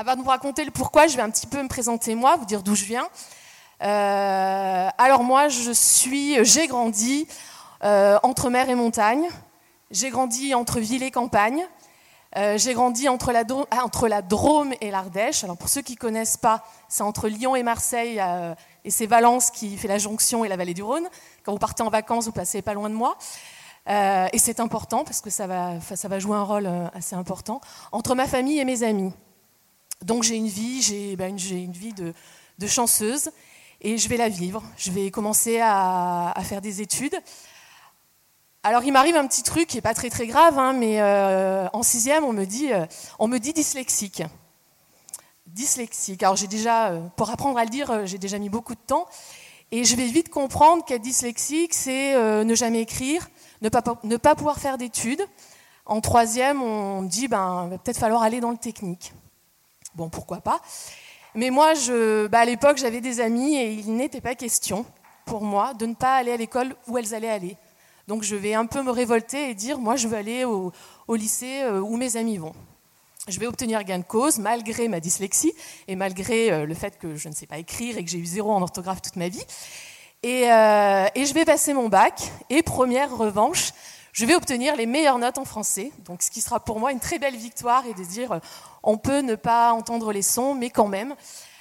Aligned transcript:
Avant 0.00 0.16
de 0.16 0.22
vous 0.22 0.30
raconter 0.30 0.64
le 0.64 0.70
pourquoi, 0.70 1.08
je 1.08 1.16
vais 1.18 1.22
un 1.22 1.28
petit 1.28 1.46
peu 1.46 1.62
me 1.62 1.68
présenter 1.68 2.14
moi, 2.14 2.36
vous 2.36 2.46
dire 2.46 2.62
d'où 2.62 2.74
je 2.74 2.86
viens. 2.86 3.06
Euh, 3.82 4.88
alors 4.96 5.22
moi, 5.22 5.48
je 5.48 5.72
suis, 5.72 6.42
j'ai 6.42 6.68
grandi 6.68 7.28
euh, 7.84 8.18
entre 8.22 8.48
mer 8.48 8.70
et 8.70 8.74
montagne. 8.74 9.28
J'ai 9.90 10.08
grandi 10.08 10.54
entre 10.54 10.80
ville 10.80 11.02
et 11.02 11.10
campagne. 11.10 11.66
Euh, 12.38 12.56
j'ai 12.56 12.72
grandi 12.72 13.10
entre 13.10 13.30
la, 13.30 13.44
ah, 13.70 13.84
entre 13.84 14.08
Drôme 14.26 14.72
et 14.80 14.90
l'Ardèche. 14.90 15.44
Alors 15.44 15.58
pour 15.58 15.68
ceux 15.68 15.82
qui 15.82 15.92
ne 15.92 15.98
connaissent 15.98 16.38
pas, 16.38 16.64
c'est 16.88 17.02
entre 17.02 17.28
Lyon 17.28 17.54
et 17.54 17.62
Marseille, 17.62 18.22
et 18.86 18.90
c'est 18.90 19.04
Valence 19.04 19.50
qui 19.50 19.76
fait 19.76 19.88
la 19.88 19.98
jonction 19.98 20.46
et 20.46 20.48
la 20.48 20.56
vallée 20.56 20.72
du 20.72 20.82
Rhône. 20.82 21.10
Quand 21.44 21.52
vous 21.52 21.58
partez 21.58 21.82
en 21.82 21.90
vacances, 21.90 22.24
vous 22.24 22.32
passez 22.32 22.62
pas 22.62 22.72
loin 22.72 22.88
de 22.88 22.94
moi. 22.94 23.18
Et 23.86 24.38
c'est 24.38 24.60
important 24.60 25.04
parce 25.04 25.20
que 25.20 25.28
ça 25.28 25.46
va 25.46 26.18
jouer 26.18 26.38
un 26.38 26.44
rôle 26.44 26.70
assez 26.94 27.16
important 27.16 27.60
entre 27.92 28.14
ma 28.14 28.26
famille 28.26 28.60
et 28.60 28.64
mes 28.64 28.82
amis. 28.82 29.12
Donc 30.04 30.22
j'ai 30.22 30.36
une 30.36 30.48
vie, 30.48 30.82
j'ai 30.82 31.16
ben, 31.16 31.36
une, 31.36 31.72
vie 31.72 31.92
de, 31.92 32.14
chanceuse 32.66 33.30
et 33.80 33.98
je 33.98 34.08
vais 34.08 34.16
la 34.16 34.28
vivre. 34.28 34.62
Je 34.76 34.90
vais 34.90 35.10
commencer 35.10 35.60
à, 35.60 36.30
à 36.30 36.42
faire 36.42 36.60
des 36.60 36.80
études. 36.80 37.18
Alors 38.62 38.84
il 38.84 38.92
m'arrive 38.92 39.16
un 39.16 39.26
petit 39.26 39.42
truc 39.42 39.68
qui 39.68 39.78
n'est 39.78 39.82
pas 39.82 39.94
très 39.94 40.10
très 40.10 40.26
grave, 40.26 40.58
hein, 40.58 40.74
mais 40.74 41.00
euh, 41.00 41.66
en 41.72 41.82
sixième, 41.82 42.24
on 42.24 42.32
me 42.34 42.44
dit, 42.44 42.70
euh, 42.72 42.84
on 43.18 43.26
me 43.26 43.38
dit 43.38 43.54
dyslexique. 43.54 44.22
Dyslexique. 45.46 46.22
Alors 46.22 46.36
j'ai 46.36 46.46
déjà, 46.46 46.90
euh, 46.90 47.00
pour 47.16 47.30
apprendre 47.30 47.58
à 47.58 47.64
le 47.64 47.70
dire, 47.70 48.06
j'ai 48.06 48.18
déjà 48.18 48.38
mis 48.38 48.50
beaucoup 48.50 48.74
de 48.74 48.80
temps, 48.80 49.06
et 49.70 49.84
je 49.84 49.96
vais 49.96 50.06
vite 50.06 50.28
comprendre 50.28 50.84
qu'être 50.84 51.00
dyslexique, 51.00 51.72
c'est 51.72 52.14
ne 52.44 52.54
jamais 52.54 52.80
écrire, 52.80 53.30
ne 53.62 53.68
pas, 53.68 53.82
ne 54.02 54.16
pas 54.16 54.34
pouvoir 54.34 54.58
faire 54.58 54.76
d'études. 54.76 55.24
En 55.86 56.00
troisième, 56.00 56.60
on 56.60 57.02
me 57.02 57.08
dit, 57.08 57.28
ben, 57.28 57.68
va 57.68 57.78
peut-être 57.78 57.98
falloir 57.98 58.22
aller 58.22 58.40
dans 58.40 58.50
le 58.50 58.58
technique. 58.58 59.12
Bon, 59.94 60.08
pourquoi 60.08 60.40
pas. 60.40 60.60
Mais 61.34 61.50
moi, 61.50 61.74
je, 61.74 62.26
bah, 62.26 62.40
à 62.40 62.44
l'époque, 62.44 62.78
j'avais 62.78 63.00
des 63.00 63.20
amis 63.20 63.56
et 63.56 63.72
il 63.72 63.94
n'était 63.94 64.20
pas 64.20 64.34
question 64.34 64.84
pour 65.24 65.42
moi 65.42 65.74
de 65.74 65.86
ne 65.86 65.94
pas 65.94 66.16
aller 66.16 66.32
à 66.32 66.36
l'école 66.36 66.74
où 66.88 66.98
elles 66.98 67.14
allaient 67.14 67.30
aller. 67.30 67.56
Donc 68.08 68.24
je 68.24 68.34
vais 68.34 68.54
un 68.54 68.66
peu 68.66 68.82
me 68.82 68.90
révolter 68.90 69.50
et 69.50 69.54
dire, 69.54 69.78
moi 69.78 69.94
je 69.94 70.08
veux 70.08 70.16
aller 70.16 70.44
au, 70.44 70.72
lycée 71.14 71.62
euh, 71.62 71.80
où 71.80 71.96
mes 71.96 72.16
amis 72.16 72.38
vont. 72.38 72.52
Je 73.28 73.38
vais 73.38 73.46
obtenir 73.46 73.84
gain 73.84 74.00
de 74.00 74.04
cause 74.04 74.40
malgré 74.40 74.88
ma 74.88 74.98
dyslexie 74.98 75.52
et 75.86 75.94
malgré 75.94 76.50
euh, 76.50 76.66
le 76.66 76.74
fait 76.74 76.98
que 76.98 77.14
je 77.14 77.28
ne 77.28 77.34
sais 77.34 77.46
pas 77.46 77.58
écrire 77.58 77.96
et 77.98 78.04
que 78.04 78.10
j'ai 78.10 78.18
eu 78.18 78.26
zéro 78.26 78.50
en 78.50 78.62
orthographe 78.62 79.00
toute 79.00 79.14
ma 79.14 79.28
vie. 79.28 79.44
Euh, 80.26 81.06
et, 81.14 81.24
je 81.24 81.32
vais 81.32 81.44
passer 81.44 81.72
mon 81.72 81.88
bac 81.88 82.20
et 82.50 82.64
première 82.64 83.16
revanche, 83.16 83.70
je 84.12 84.26
vais 84.26 84.34
obtenir 84.34 84.74
les 84.74 84.86
meilleures 84.86 85.18
notes 85.20 85.38
en 85.38 85.44
français. 85.44 85.92
Donc 86.04 86.22
ce 86.22 86.32
qui 86.32 86.40
sera 86.40 86.58
pour 86.58 86.80
moi 86.80 86.90
une 86.90 86.98
très 86.98 87.20
belle 87.20 87.36
victoire 87.36 87.86
et 87.86 87.94
de 87.94 88.02
dire, 88.02 88.40
on 88.82 88.98
peut 88.98 89.20
ne 89.20 89.34
pas 89.34 89.72
entendre 89.72 90.12
les 90.12 90.22
sons, 90.22 90.54
mais 90.54 90.70
quand 90.70 90.88
même 90.88 91.14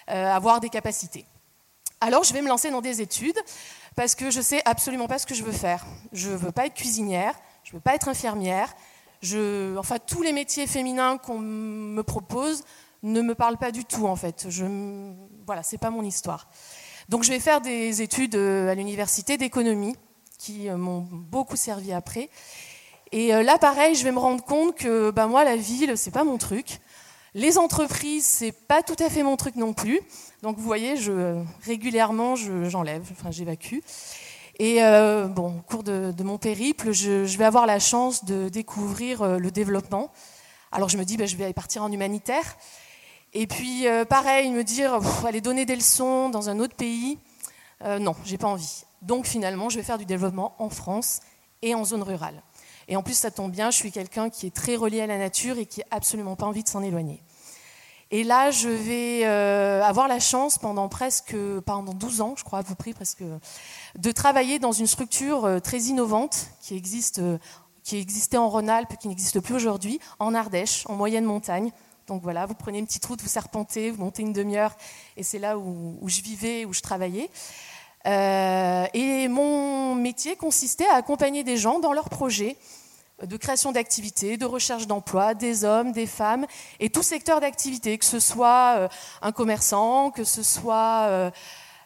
avoir 0.08 0.60
des 0.60 0.70
capacités. 0.70 1.26
Alors 2.02 2.24
je 2.24 2.34
vais 2.34 2.42
me 2.42 2.48
lancer 2.48 2.72
dans 2.72 2.82
des 2.82 3.02
études 3.02 3.38
parce 3.96 4.16
que 4.16 4.32
je 4.32 4.42
sais 4.42 4.62
absolument 4.66 5.08
pas 5.08 5.20
ce 5.20 5.28
que 5.28 5.36
je 5.36 5.44
veux 5.44 5.52
faire. 5.52 5.86
Je 6.14 6.30
veux 6.30 6.52
pas 6.52 6.66
être 6.66 6.74
cuisinière, 6.74 7.36
je 7.64 7.74
veux 7.74 7.80
pas 7.80 7.94
être 7.96 8.08
infirmière. 8.08 8.74
Je, 9.22 9.78
enfin, 9.78 9.98
tous 10.00 10.22
les 10.22 10.32
métiers 10.32 10.66
féminins 10.66 11.18
qu'on 11.18 11.40
me 11.40 12.02
propose 12.02 12.64
ne 13.04 13.22
me 13.22 13.36
parlent 13.36 13.58
pas 13.58 13.72
du 13.72 13.86
tout 13.86 14.08
en 14.08 14.16
fait. 14.16 14.48
Je, 14.50 14.66
voilà, 15.46 15.64
c'est 15.64 15.78
pas 15.78 15.90
mon 15.90 16.04
histoire. 16.04 16.48
Donc, 17.10 17.24
je 17.24 17.30
vais 17.32 17.40
faire 17.40 17.60
des 17.60 18.04
études 18.04 18.36
euh, 18.36 18.70
à 18.70 18.76
l'université 18.76 19.38
d'économie 19.38 19.96
qui 20.38 20.70
euh, 20.70 20.78
m'ont 20.78 21.08
beaucoup 21.10 21.56
servi 21.56 21.92
après. 21.92 22.30
Et 23.12 23.34
euh, 23.34 23.42
là, 23.42 23.58
pareil, 23.58 23.96
je 23.96 24.04
vais 24.04 24.12
me 24.12 24.20
rendre 24.20 24.44
compte 24.44 24.76
que 24.76 25.10
ben, 25.10 25.26
moi, 25.26 25.44
la 25.44 25.56
ville, 25.56 25.98
c'est 25.98 26.12
pas 26.12 26.24
mon 26.24 26.38
truc. 26.38 26.80
Les 27.36 27.58
entreprises, 27.58 28.26
c'est 28.26 28.52
pas 28.52 28.82
tout 28.82 28.96
à 29.00 29.10
fait 29.10 29.22
mon 29.22 29.38
truc 29.38 29.56
non 29.56 29.74
plus. 29.74 30.02
Donc 30.42 30.58
vous 30.58 30.64
voyez, 30.64 30.98
je, 30.98 31.44
régulièrement, 31.64 32.36
j'enlève, 32.36 33.04
enfin 33.12 33.30
j'évacue. 33.30 33.80
Et 34.58 34.84
euh, 34.84 35.28
bon, 35.28 35.60
au 35.60 35.62
cours 35.62 35.84
de, 35.84 36.24
mon 36.24 36.38
périple, 36.38 36.92
je, 36.92 37.26
vais 37.38 37.46
avoir 37.46 37.66
la 37.66 37.80
chance 37.80 38.26
de 38.26 38.50
découvrir 38.50 39.22
euh, 39.22 39.38
le 39.38 39.52
développement. 39.52 40.12
Alors 40.72 40.90
je 40.90 40.98
me 40.98 41.06
dis, 41.06 41.18
ben, 41.18 41.28
je 41.28 41.38
vais 41.38 41.54
partir 41.54 41.84
en 41.84 41.92
humanitaire. 41.92 42.58
Et 43.34 43.46
puis 43.46 43.88
euh, 43.88 44.06
pareil, 44.06 44.50
me 44.50 44.64
dire, 44.64 45.00
aller 45.26 45.40
donner 45.40 45.66
des 45.66 45.76
leçons 45.76 46.30
dans 46.30 46.50
un 46.50 46.60
autre 46.60 46.76
pays, 46.76 47.20
non, 48.02 48.14
j'ai 48.26 48.38
pas 48.38 48.50
envie. 48.50 48.84
Donc 49.02 49.26
finalement, 49.26 49.70
je 49.70 49.78
vais 49.78 49.84
faire 49.84 49.98
du 49.98 50.04
développement 50.04 50.54
en 50.60 50.70
France 50.70 51.22
et 51.62 51.74
en 51.76 51.86
zone 51.86 52.04
rurale. 52.04 52.44
Et 52.90 52.96
en 52.96 53.04
plus, 53.04 53.14
ça 53.14 53.30
tombe 53.30 53.52
bien, 53.52 53.70
je 53.70 53.78
suis 53.78 53.92
quelqu'un 53.92 54.32
qui 54.32 54.48
est 54.48 54.54
très 54.54 54.76
relié 54.76 55.00
à 55.00 55.08
la 55.08 55.20
nature 55.20 55.60
et 55.60 55.68
qui 55.68 55.80
n'a 55.82 55.86
absolument 55.92 56.36
pas 56.36 56.48
envie 56.48 56.64
de 56.64 56.68
s'en 56.68 56.82
éloigner. 56.82 57.22
Et 58.12 58.24
là, 58.24 58.50
je 58.50 58.70
vais 58.70 59.22
euh, 59.26 59.84
avoir 59.84 60.08
la 60.08 60.20
chance 60.20 60.58
pendant 60.58 60.90
presque, 60.90 61.36
pendant 61.68 61.94
12 61.94 62.22
ans, 62.22 62.34
je 62.36 62.44
crois 62.44 62.60
à 62.60 62.64
près 62.64 62.94
presque, 62.94 63.22
de 63.96 64.12
travailler 64.12 64.58
dans 64.58 64.72
une 64.72 64.88
structure 64.88 65.46
euh, 65.46 65.60
très 65.60 65.78
innovante 65.82 66.50
euh, 66.72 67.38
qui 67.84 67.98
existait 67.98 68.38
en 68.38 68.50
Rhône-Alpes, 68.50 68.98
qui 69.00 69.08
n'existe 69.08 69.40
plus 69.40 69.54
aujourd'hui, 69.54 70.00
en 70.18 70.34
Ardèche, 70.34 70.88
en 70.88 70.96
moyenne 70.96 71.26
montagne. 71.26 71.72
Donc 72.08 72.24
voilà, 72.24 72.48
vous 72.48 72.56
prenez 72.56 72.80
une 72.80 72.88
petite 72.88 73.06
route, 73.06 73.22
vous 73.22 73.28
serpentez, 73.28 73.92
vous 73.92 74.04
montez 74.04 74.24
une 74.24 74.34
demi-heure, 74.34 74.76
et 75.16 75.22
c'est 75.22 75.38
là 75.38 75.60
où, 75.60 76.00
je 76.08 76.22
vivais, 76.22 76.66
où 76.66 76.74
je 76.74 76.82
travaillais. 76.82 77.30
Et 78.06 79.28
mon 79.28 79.94
métier 79.94 80.36
consistait 80.36 80.88
à 80.88 80.96
accompagner 80.96 81.44
des 81.44 81.58
gens 81.58 81.78
dans 81.78 81.94
leurs 81.94 82.10
projets 82.10 82.58
de 83.24 83.38
création 83.38 83.72
d'activités, 83.72 84.38
de 84.38 84.46
recherche 84.46 84.88
d'emploi, 84.88 85.34
des 85.34 85.66
hommes, 85.66 85.92
des 85.92 86.08
femmes, 86.08 86.46
et 86.80 86.90
tout 86.90 87.04
secteur 87.04 87.42
d'activité, 87.42 87.98
que 87.98 88.06
ce 88.06 88.20
soit 88.20 88.76
euh, 88.78 88.88
un 89.22 89.32
commerçant, 89.32 90.12
que 90.12 90.24
ce 90.24 90.44
soit, 90.44 91.08
euh, 91.10 91.32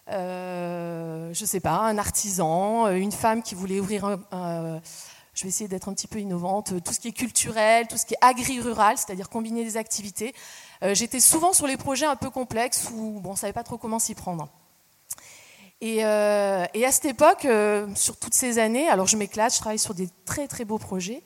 euh, 0.09 1.33
je 1.33 1.45
sais 1.45 1.59
pas, 1.59 1.77
un 1.77 1.97
artisan, 1.97 2.87
une 2.91 3.11
femme 3.11 3.41
qui 3.41 3.55
voulait 3.55 3.79
ouvrir 3.79 4.05
un, 4.31 4.81
je 5.33 5.43
vais 5.43 5.49
essayer 5.49 5.67
d'être 5.67 5.89
un 5.89 5.93
petit 5.93 6.07
peu 6.07 6.19
innovante, 6.19 6.83
tout 6.83 6.93
ce 6.93 6.99
qui 6.99 7.07
est 7.07 7.13
culturel, 7.13 7.87
tout 7.87 7.97
ce 7.97 8.05
qui 8.05 8.13
est 8.13 8.17
agri-rural, 8.21 8.97
c'est-à-dire 8.97 9.29
combiner 9.29 9.63
des 9.63 9.77
activités. 9.77 10.35
J'étais 10.91 11.19
souvent 11.19 11.53
sur 11.53 11.65
les 11.65 11.77
projets 11.77 12.05
un 12.05 12.15
peu 12.15 12.29
complexes 12.29 12.89
où 12.93 13.19
bon, 13.19 13.29
on 13.29 13.33
ne 13.33 13.37
savait 13.37 13.53
pas 13.53 13.63
trop 13.63 13.79
comment 13.79 13.97
s'y 13.97 14.13
prendre. 14.13 14.49
Euh, 15.83 16.65
et, 16.73 16.85
à 16.85 16.91
cette 16.91 17.05
époque, 17.05 17.45
euh, 17.45 17.87
sur 17.95 18.17
toutes 18.17 18.33
ces 18.33 18.57
années, 18.57 18.87
alors 18.87 19.07
je 19.07 19.17
m'éclate, 19.17 19.53
je 19.53 19.59
travaille 19.59 19.79
sur 19.79 19.93
des 19.93 20.07
très 20.25 20.47
très 20.47 20.65
beaux 20.65 20.77
projets. 20.77 21.23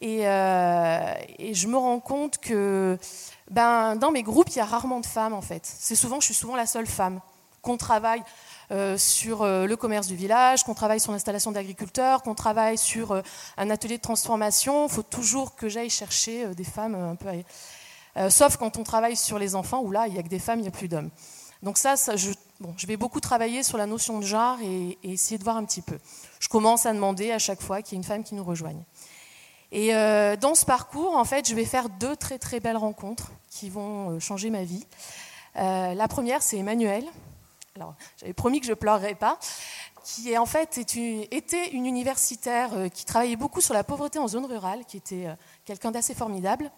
Et, 0.00 0.26
euh, 0.26 1.14
je 1.52 1.66
me 1.66 1.76
rends 1.76 2.00
compte 2.00 2.38
que 2.38 2.98
ben, 3.50 3.96
dans 3.96 4.10
mes 4.10 4.22
groupes, 4.22 4.48
il 4.50 4.56
y 4.56 4.60
a 4.60 4.64
rarement 4.64 5.00
de 5.00 5.06
femmes 5.06 5.34
en 5.34 5.42
fait. 5.42 5.62
C'est 5.64 5.94
souvent, 5.94 6.20
je 6.20 6.26
suis 6.26 6.34
souvent 6.34 6.56
la 6.56 6.66
seule 6.66 6.86
femme. 6.86 7.20
Qu'on 7.62 7.78
travaille 7.78 8.22
sur 8.98 9.46
le 9.46 9.74
commerce 9.74 10.06
du 10.06 10.16
village, 10.16 10.64
qu'on 10.64 10.74
travaille 10.74 11.00
sur 11.00 11.12
l'installation 11.12 11.50
d'agriculteurs, 11.50 12.22
qu'on 12.22 12.34
travaille 12.34 12.76
sur 12.76 13.22
un 13.56 13.70
atelier 13.70 13.96
de 13.96 14.02
transformation. 14.02 14.86
Il 14.86 14.90
faut 14.90 15.02
toujours 15.02 15.54
que 15.54 15.70
j'aille 15.70 15.88
chercher 15.88 16.48
des 16.54 16.64
femmes 16.64 16.94
un 16.94 17.14
peu. 17.14 17.30
sauf 18.28 18.58
quand 18.58 18.76
on 18.76 18.82
travaille 18.82 19.16
sur 19.16 19.38
les 19.38 19.54
enfants, 19.54 19.80
où 19.80 19.90
là, 19.90 20.08
il 20.08 20.12
n'y 20.12 20.18
a 20.18 20.22
que 20.22 20.28
des 20.28 20.38
femmes, 20.38 20.58
il 20.58 20.62
n'y 20.62 20.68
a 20.68 20.72
plus 20.72 20.88
d'hommes. 20.88 21.08
Donc 21.64 21.78
ça, 21.78 21.94
je, 22.14 22.86
vais 22.86 22.98
beaucoup 22.98 23.20
travailler 23.20 23.62
sur 23.62 23.78
la 23.78 23.86
notion 23.86 24.18
de 24.18 24.24
genre 24.24 24.58
et, 24.62 24.98
essayer 25.02 25.38
de 25.38 25.44
voir 25.44 25.56
un 25.56 25.64
petit 25.64 25.80
peu. 25.80 25.98
Je 26.38 26.48
commence 26.48 26.84
à 26.84 26.92
demander 26.92 27.32
à 27.32 27.38
chaque 27.38 27.62
fois 27.62 27.80
qu'il 27.80 27.94
y 27.94 27.96
ait 27.96 28.02
une 28.02 28.04
femme 28.04 28.22
qui 28.22 28.34
nous 28.34 28.44
rejoigne. 28.44 28.84
Et 29.72 29.94
euh, 29.94 30.36
dans 30.36 30.54
ce 30.54 30.66
parcours, 30.66 31.16
en 31.16 31.24
fait, 31.24 31.48
je 31.48 31.54
vais 31.54 31.64
faire 31.64 31.88
deux 31.88 32.16
très 32.16 32.38
très 32.38 32.60
belles 32.60 32.76
rencontres 32.76 33.32
qui 33.48 33.70
vont 33.70 34.10
euh, 34.10 34.20
changer 34.20 34.50
ma 34.50 34.62
vie. 34.62 34.86
Euh, 35.56 35.94
la 35.94 36.06
première, 36.06 36.42
c'est 36.42 36.58
Emmanuel. 36.58 37.04
Alors, 37.76 37.94
j'avais 38.20 38.34
promis 38.34 38.60
que 38.60 38.66
je 38.66 38.74
pleurerais 38.74 39.14
pas 39.14 39.38
qui 40.04 40.30
est 40.30 40.36
en 40.36 40.44
fait 40.44 40.76
était 40.76 41.70
une 41.70 41.86
universitaire 41.86 42.70
qui 42.92 43.06
travaillait 43.06 43.36
beaucoup 43.36 43.62
sur 43.62 43.72
la 43.72 43.82
pauvreté 43.84 44.18
en 44.18 44.28
zone 44.28 44.44
rurale, 44.44 44.84
qui 44.84 44.98
était 44.98 45.34
quelqu'un 45.64 45.92
d'assez 45.92 46.14
formidable. 46.14 46.70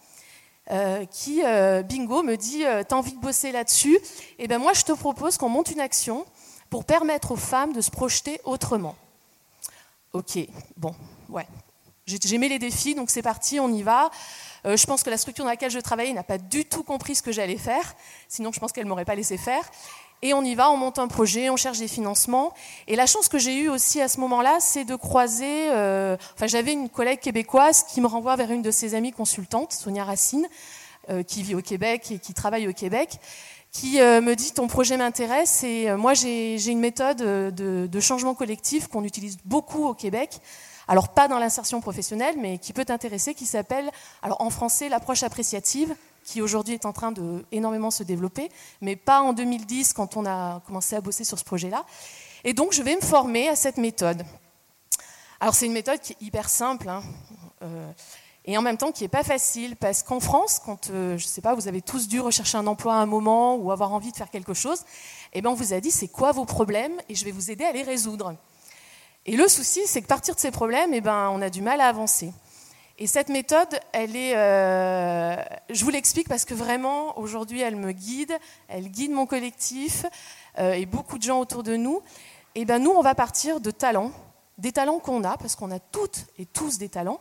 Euh, 0.72 1.04
qui, 1.06 1.42
euh, 1.44 1.82
bingo, 1.82 2.24
me 2.24 2.36
dit 2.36 2.64
euh, 2.64 2.82
T'as 2.82 2.96
envie 2.96 3.12
de 3.12 3.20
bosser 3.20 3.52
là-dessus? 3.52 3.98
Eh 4.38 4.48
ben 4.48 4.58
moi, 4.58 4.72
je 4.72 4.82
te 4.82 4.92
propose 4.92 5.36
qu'on 5.36 5.48
monte 5.48 5.70
une 5.70 5.80
action 5.80 6.26
pour 6.70 6.84
permettre 6.84 7.32
aux 7.32 7.36
femmes 7.36 7.72
de 7.72 7.80
se 7.80 7.90
projeter 7.90 8.40
autrement. 8.44 8.96
Ok, 10.12 10.38
bon, 10.76 10.94
ouais. 11.28 11.46
J'aimais 12.06 12.48
les 12.48 12.58
défis, 12.58 12.94
donc 12.94 13.10
c'est 13.10 13.22
parti, 13.22 13.60
on 13.60 13.68
y 13.68 13.82
va. 13.82 14.10
je 14.64 14.86
pense 14.86 15.02
que 15.02 15.10
la 15.10 15.16
structure 15.16 15.44
dans 15.44 15.50
laquelle 15.50 15.72
je 15.72 15.80
travaillais 15.80 16.12
n'a 16.12 16.22
pas 16.22 16.38
du 16.38 16.64
tout 16.64 16.84
compris 16.84 17.16
ce 17.16 17.22
que 17.22 17.32
j'allais 17.32 17.58
faire, 17.58 17.96
sinon 18.28 18.52
je 18.52 18.60
pense 18.60 18.70
qu'elle 18.70 18.84
ne 18.84 18.88
m'aurait 18.88 19.04
pas 19.04 19.16
laissé 19.16 19.36
faire. 19.36 19.68
Et 20.22 20.32
on 20.32 20.42
y 20.42 20.54
va, 20.54 20.70
on 20.70 20.76
monte 20.76 20.98
un 20.98 21.08
projet, 21.08 21.50
on 21.50 21.56
cherche 21.56 21.78
des 21.78 21.88
financements. 21.88 22.54
Et 22.86 22.96
la 22.96 23.06
chance 23.06 23.28
que 23.28 23.38
j'ai 23.38 23.56
eue 23.58 23.68
aussi 23.68 24.00
à 24.00 24.08
ce 24.08 24.18
moment-là, 24.20 24.58
c'est 24.60 24.84
de 24.84 24.96
croiser. 24.96 25.70
Euh, 25.70 26.16
enfin, 26.34 26.46
j'avais 26.46 26.72
une 26.72 26.88
collègue 26.88 27.20
québécoise 27.20 27.84
qui 27.84 28.00
me 28.00 28.06
renvoie 28.06 28.34
vers 28.36 28.50
une 28.50 28.62
de 28.62 28.70
ses 28.70 28.94
amies 28.94 29.12
consultantes, 29.12 29.72
Sonia 29.72 30.04
Racine, 30.04 30.48
euh, 31.10 31.22
qui 31.22 31.42
vit 31.42 31.54
au 31.54 31.60
Québec 31.60 32.10
et 32.10 32.18
qui 32.18 32.32
travaille 32.32 32.66
au 32.66 32.72
Québec, 32.72 33.18
qui 33.72 34.00
euh, 34.00 34.22
me 34.22 34.34
dit 34.34 34.52
ton 34.52 34.68
projet 34.68 34.96
m'intéresse. 34.96 35.62
Et 35.64 35.92
moi, 35.92 36.14
j'ai 36.14 36.66
une 36.66 36.80
méthode 36.80 37.18
de, 37.18 37.86
de 37.86 38.00
changement 38.00 38.34
collectif 38.34 38.88
qu'on 38.88 39.04
utilise 39.04 39.36
beaucoup 39.44 39.86
au 39.86 39.92
Québec. 39.94 40.40
Alors 40.88 41.08
pas 41.08 41.28
dans 41.28 41.38
l'insertion 41.38 41.80
professionnelle, 41.80 42.36
mais 42.38 42.58
qui 42.58 42.72
peut 42.72 42.84
t'intéresser, 42.84 43.34
qui 43.34 43.44
s'appelle, 43.44 43.90
alors 44.22 44.40
en 44.40 44.50
français, 44.50 44.88
l'approche 44.88 45.24
appréciative 45.24 45.94
qui 46.26 46.42
aujourd'hui 46.42 46.74
est 46.74 46.84
en 46.84 46.92
train 46.92 47.12
de 47.12 47.44
énormément 47.52 47.90
se 47.90 48.02
développer, 48.02 48.50
mais 48.82 48.96
pas 48.96 49.22
en 49.22 49.32
2010 49.32 49.92
quand 49.94 50.16
on 50.16 50.26
a 50.26 50.60
commencé 50.66 50.96
à 50.96 51.00
bosser 51.00 51.24
sur 51.24 51.38
ce 51.38 51.44
projet-là. 51.44 51.86
Et 52.44 52.52
donc 52.52 52.72
je 52.72 52.82
vais 52.82 52.96
me 52.96 53.00
former 53.00 53.48
à 53.48 53.56
cette 53.56 53.78
méthode. 53.78 54.24
Alors 55.40 55.54
c'est 55.54 55.66
une 55.66 55.72
méthode 55.72 56.00
qui 56.00 56.12
est 56.12 56.22
hyper 56.22 56.48
simple, 56.48 56.88
hein, 56.88 57.02
euh, 57.62 57.90
et 58.44 58.58
en 58.58 58.62
même 58.62 58.76
temps 58.76 58.90
qui 58.90 59.04
n'est 59.04 59.08
pas 59.08 59.22
facile, 59.22 59.76
parce 59.76 60.02
qu'en 60.02 60.20
France, 60.20 60.60
quand, 60.64 60.90
euh, 60.90 61.16
je 61.16 61.26
sais 61.26 61.40
pas, 61.40 61.54
vous 61.54 61.68
avez 61.68 61.80
tous 61.80 62.08
dû 62.08 62.20
rechercher 62.20 62.58
un 62.58 62.66
emploi 62.66 62.94
à 62.94 62.98
un 62.98 63.06
moment 63.06 63.54
ou 63.54 63.70
avoir 63.70 63.92
envie 63.92 64.10
de 64.10 64.16
faire 64.16 64.30
quelque 64.30 64.54
chose, 64.54 64.84
eh 65.32 65.40
bien 65.40 65.50
on 65.50 65.54
vous 65.54 65.72
a 65.72 65.80
dit 65.80 65.90
c'est 65.90 66.08
quoi 66.08 66.32
vos 66.32 66.44
problèmes, 66.44 66.96
et 67.08 67.14
je 67.14 67.24
vais 67.24 67.32
vous 67.32 67.50
aider 67.50 67.64
à 67.64 67.72
les 67.72 67.82
résoudre. 67.82 68.34
Et 69.26 69.36
le 69.36 69.48
souci, 69.48 69.80
c'est 69.86 70.02
que 70.02 70.06
partir 70.06 70.34
de 70.34 70.40
ces 70.40 70.52
problèmes, 70.52 70.94
eh 70.94 71.00
ben, 71.00 71.30
on 71.30 71.42
a 71.42 71.50
du 71.50 71.60
mal 71.60 71.80
à 71.80 71.88
avancer. 71.88 72.32
Et 72.98 73.06
cette 73.06 73.28
méthode, 73.28 73.78
elle 73.92 74.16
est, 74.16 74.34
euh, 74.36 75.36
je 75.68 75.84
vous 75.84 75.90
l'explique 75.90 76.28
parce 76.28 76.46
que 76.46 76.54
vraiment, 76.54 77.18
aujourd'hui, 77.18 77.60
elle 77.60 77.76
me 77.76 77.92
guide, 77.92 78.32
elle 78.68 78.88
guide 78.88 79.10
mon 79.10 79.26
collectif 79.26 80.06
euh, 80.58 80.72
et 80.72 80.86
beaucoup 80.86 81.18
de 81.18 81.22
gens 81.22 81.38
autour 81.38 81.62
de 81.62 81.76
nous. 81.76 82.00
Et 82.54 82.64
ben 82.64 82.82
nous, 82.82 82.90
on 82.90 83.02
va 83.02 83.14
partir 83.14 83.60
de 83.60 83.70
talents, 83.70 84.12
des 84.56 84.72
talents 84.72 84.98
qu'on 84.98 85.24
a, 85.24 85.36
parce 85.36 85.56
qu'on 85.56 85.70
a 85.72 85.78
toutes 85.78 86.24
et 86.38 86.46
tous 86.46 86.78
des 86.78 86.88
talents. 86.88 87.20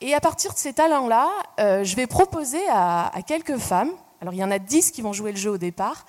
Et 0.00 0.12
à 0.12 0.20
partir 0.20 0.52
de 0.52 0.58
ces 0.58 0.72
talents-là, 0.72 1.30
euh, 1.60 1.84
je 1.84 1.94
vais 1.94 2.08
proposer 2.08 2.60
à, 2.68 3.12
quelques 3.24 3.58
femmes, 3.58 3.92
alors 4.20 4.34
il 4.34 4.38
y 4.38 4.44
en 4.44 4.50
a 4.50 4.58
dix 4.58 4.90
qui 4.90 5.02
vont 5.02 5.12
jouer 5.12 5.30
le 5.30 5.38
jeu 5.38 5.52
au 5.52 5.58
départ, 5.58 6.04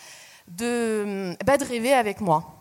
de, 0.47 1.37
bah, 1.45 1.57
de 1.57 1.65
rêver 1.65 1.93
avec 1.93 2.19
moi. 2.19 2.56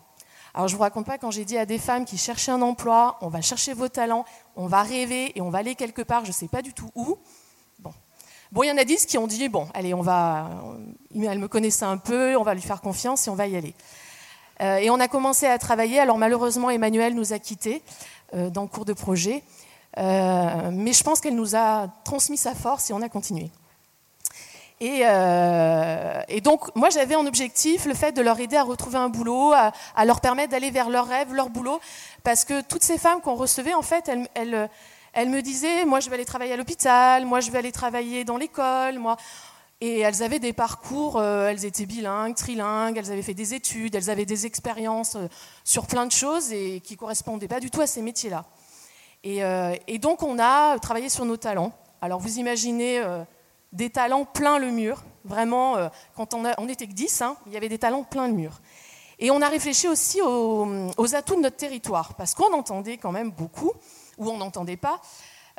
Alors 0.57 0.69
je 0.69 0.73
ne 0.73 0.79
vous 0.79 0.85
raconte 0.85 1.05
pas 1.05 1.19
quand 1.19 1.31
j'ai 1.31 1.45
dit 1.45 1.59
à 1.59 1.67
des 1.67 1.77
femmes 1.77 2.07
qui 2.07 2.17
cherchaient 2.17 2.51
un 2.51 2.63
emploi, 2.63 3.19
on 3.21 3.29
va 3.29 3.43
chercher 3.43 3.75
vos 3.75 3.89
talents, 3.89 4.25
on 4.57 4.67
va 4.67 4.83
rêver 4.83 5.37
et 5.37 5.43
on 5.43 5.51
va 5.51 5.59
aller 5.59 5.75
quelque 5.75 6.01
part, 6.01 6.25
je 6.25 6.31
ne 6.31 6.35
sais 6.35 6.49
pas 6.49 6.63
du 6.63 6.73
tout 6.73 6.91
où. 6.95 7.19
Bon. 7.79 7.93
Bon, 8.53 8.63
il 8.63 8.69
y 8.69 8.73
en 8.73 8.79
a 8.79 8.85
dix 8.85 9.05
qui 9.05 9.19
ont 9.19 9.27
dit, 9.27 9.51
bon, 9.51 9.69
allez, 9.75 9.93
on 9.93 10.01
va, 10.01 10.49
elle 11.15 11.39
me 11.39 11.47
connaissait 11.47 11.85
un 11.85 11.99
peu, 11.99 12.37
on 12.39 12.43
va 12.43 12.55
lui 12.55 12.63
faire 12.63 12.81
confiance 12.81 13.27
et 13.27 13.31
on 13.31 13.35
va 13.35 13.47
y 13.47 13.55
aller. 13.55 13.75
Euh, 14.63 14.77
et 14.77 14.89
on 14.89 14.99
a 14.99 15.09
commencé 15.09 15.45
à 15.45 15.59
travailler, 15.59 16.01
alors 16.01 16.17
malheureusement 16.17 16.71
Emmanuel 16.71 17.15
nous 17.15 17.35
a 17.35 17.39
quittés 17.39 17.83
euh, 18.33 18.49
dans 18.49 18.63
le 18.63 18.69
cours 18.69 18.87
de 18.87 18.95
projet, 18.95 19.43
euh, 19.99 20.71
mais 20.73 20.95
je 20.95 21.05
pense 21.05 21.21
qu'elle 21.21 21.37
nous 21.37 21.55
a 21.55 21.89
transmis 22.03 22.39
sa 22.39 22.55
force 22.55 22.89
et 22.89 22.95
on 22.95 23.03
a 23.03 23.11
continué. 23.11 23.51
Euh, 24.83 26.23
et, 26.29 26.41
donc, 26.41 26.75
moi, 26.77 26.91
j'avais 26.91 27.15
en 27.15 27.27
objectif 27.27 27.87
le 27.87 27.95
fait 27.95 28.13
de 28.13 28.21
leur 28.21 28.39
aider 28.41 28.57
à 28.57 28.63
retrouver 28.63 28.99
un 28.99 29.09
boulot, 29.09 29.53
à, 29.53 30.05
leur 30.05 30.21
permettre 30.21 30.51
d'aller 30.51 30.71
vers 30.71 30.91
leur 30.91 31.07
rêve, 31.07 31.33
leur 31.33 31.49
boulot, 31.49 31.81
parce 32.23 32.45
que 32.45 32.61
toutes 32.63 32.83
ces 32.83 32.99
femmes 32.99 33.21
qu'on 33.21 33.35
recevait, 33.35 33.75
en 33.75 33.83
fait, 33.83 34.11
elles, 34.35 35.31
me 35.31 35.41
disaient, 35.41 35.85
moi, 35.85 36.01
je 36.01 36.11
vais 36.11 36.17
aller 36.17 36.25
travailler 36.25 36.53
à 36.53 36.57
l'hôpital, 36.57 37.25
moi, 37.25 37.41
je 37.41 37.51
vais 37.51 37.59
aller 37.59 37.73
travailler 37.73 38.25
dans 38.25 38.37
l'école, 38.37 38.99
moi. 38.99 39.17
Et 39.83 40.01
elles 40.01 40.23
avaient 40.23 40.39
des 40.39 40.55
parcours, 40.55 41.19
euh, 41.19 41.49
elles 41.51 41.67
étaient 41.67 41.85
bilingues, 41.85 42.35
trilingues, 42.35 42.97
elles 42.97 43.13
avaient 43.13 43.23
fait 43.23 43.35
des 43.35 43.53
études, 43.53 43.95
elles 43.95 44.09
avaient 44.09 44.25
des 44.25 44.47
expériences 44.47 45.17
euh, 45.17 45.29
sur 45.65 45.87
plein 45.87 46.07
de 46.07 46.13
choses 46.13 46.51
et 46.51 46.81
qui 46.81 46.97
correspondaient 46.97 47.49
pas 47.49 47.61
du 47.61 47.71
tout 47.71 47.83
à 47.83 47.87
ces 47.87 48.01
métiers-là. 48.01 48.45
Et, 49.23 49.99
donc, 49.99 50.23
on 50.23 50.39
a 50.39 50.79
travaillé 50.79 51.09
sur 51.09 51.25
nos 51.25 51.37
talents. 51.37 51.73
Alors, 52.01 52.21
vous 52.21 52.39
imaginez 52.39 53.03
des 53.77 53.91
talents 53.91 54.25
plein 54.25 54.59
le 54.59 54.71
mur. 54.71 55.05
Vraiment, 55.25 55.77
euh, 55.77 55.89
quand 56.17 56.35
on, 56.35 56.45
on 56.59 56.69
était 56.69 56.87
que 56.87 56.93
10, 56.93 57.23
hein, 57.23 57.37
il 57.47 57.53
y 57.53 57.57
avait 57.57 57.69
des 57.69 57.79
talents 57.79 58.05
plein 58.05 58.27
le 58.27 58.33
mur. 58.33 58.61
Et 59.19 59.31
on 59.31 59.41
a 59.43 59.49
réfléchi 59.49 59.89
aussi 59.89 60.21
aux, 60.23 61.15
atouts 61.15 61.37
de 61.37 61.41
notre 61.41 61.57
territoire, 61.57 62.15
parce 62.15 62.35
qu'on 62.35 62.53
entendait 62.53 62.97
quand 62.97 63.13
même 63.13 63.31
beaucoup, 63.31 63.73
ou 64.19 64.31
on 64.31 64.39
n'entendait 64.39 64.77
pas. 64.77 65.01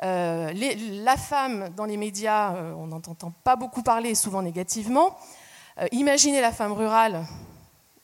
Euh, 0.04 0.52
la 1.02 1.16
femme 1.16 1.70
dans 1.76 1.84
les 1.84 1.96
médias, 1.96 2.54
euh, 2.54 2.72
on 2.74 2.86
n'entend 2.86 3.32
pas 3.42 3.56
beaucoup 3.56 3.82
parler, 3.82 4.14
souvent 4.14 4.42
négativement. 4.42 5.16
imaginez 5.92 6.40
la 6.40 6.52
femme 6.52 6.72
rurale, 6.72 7.24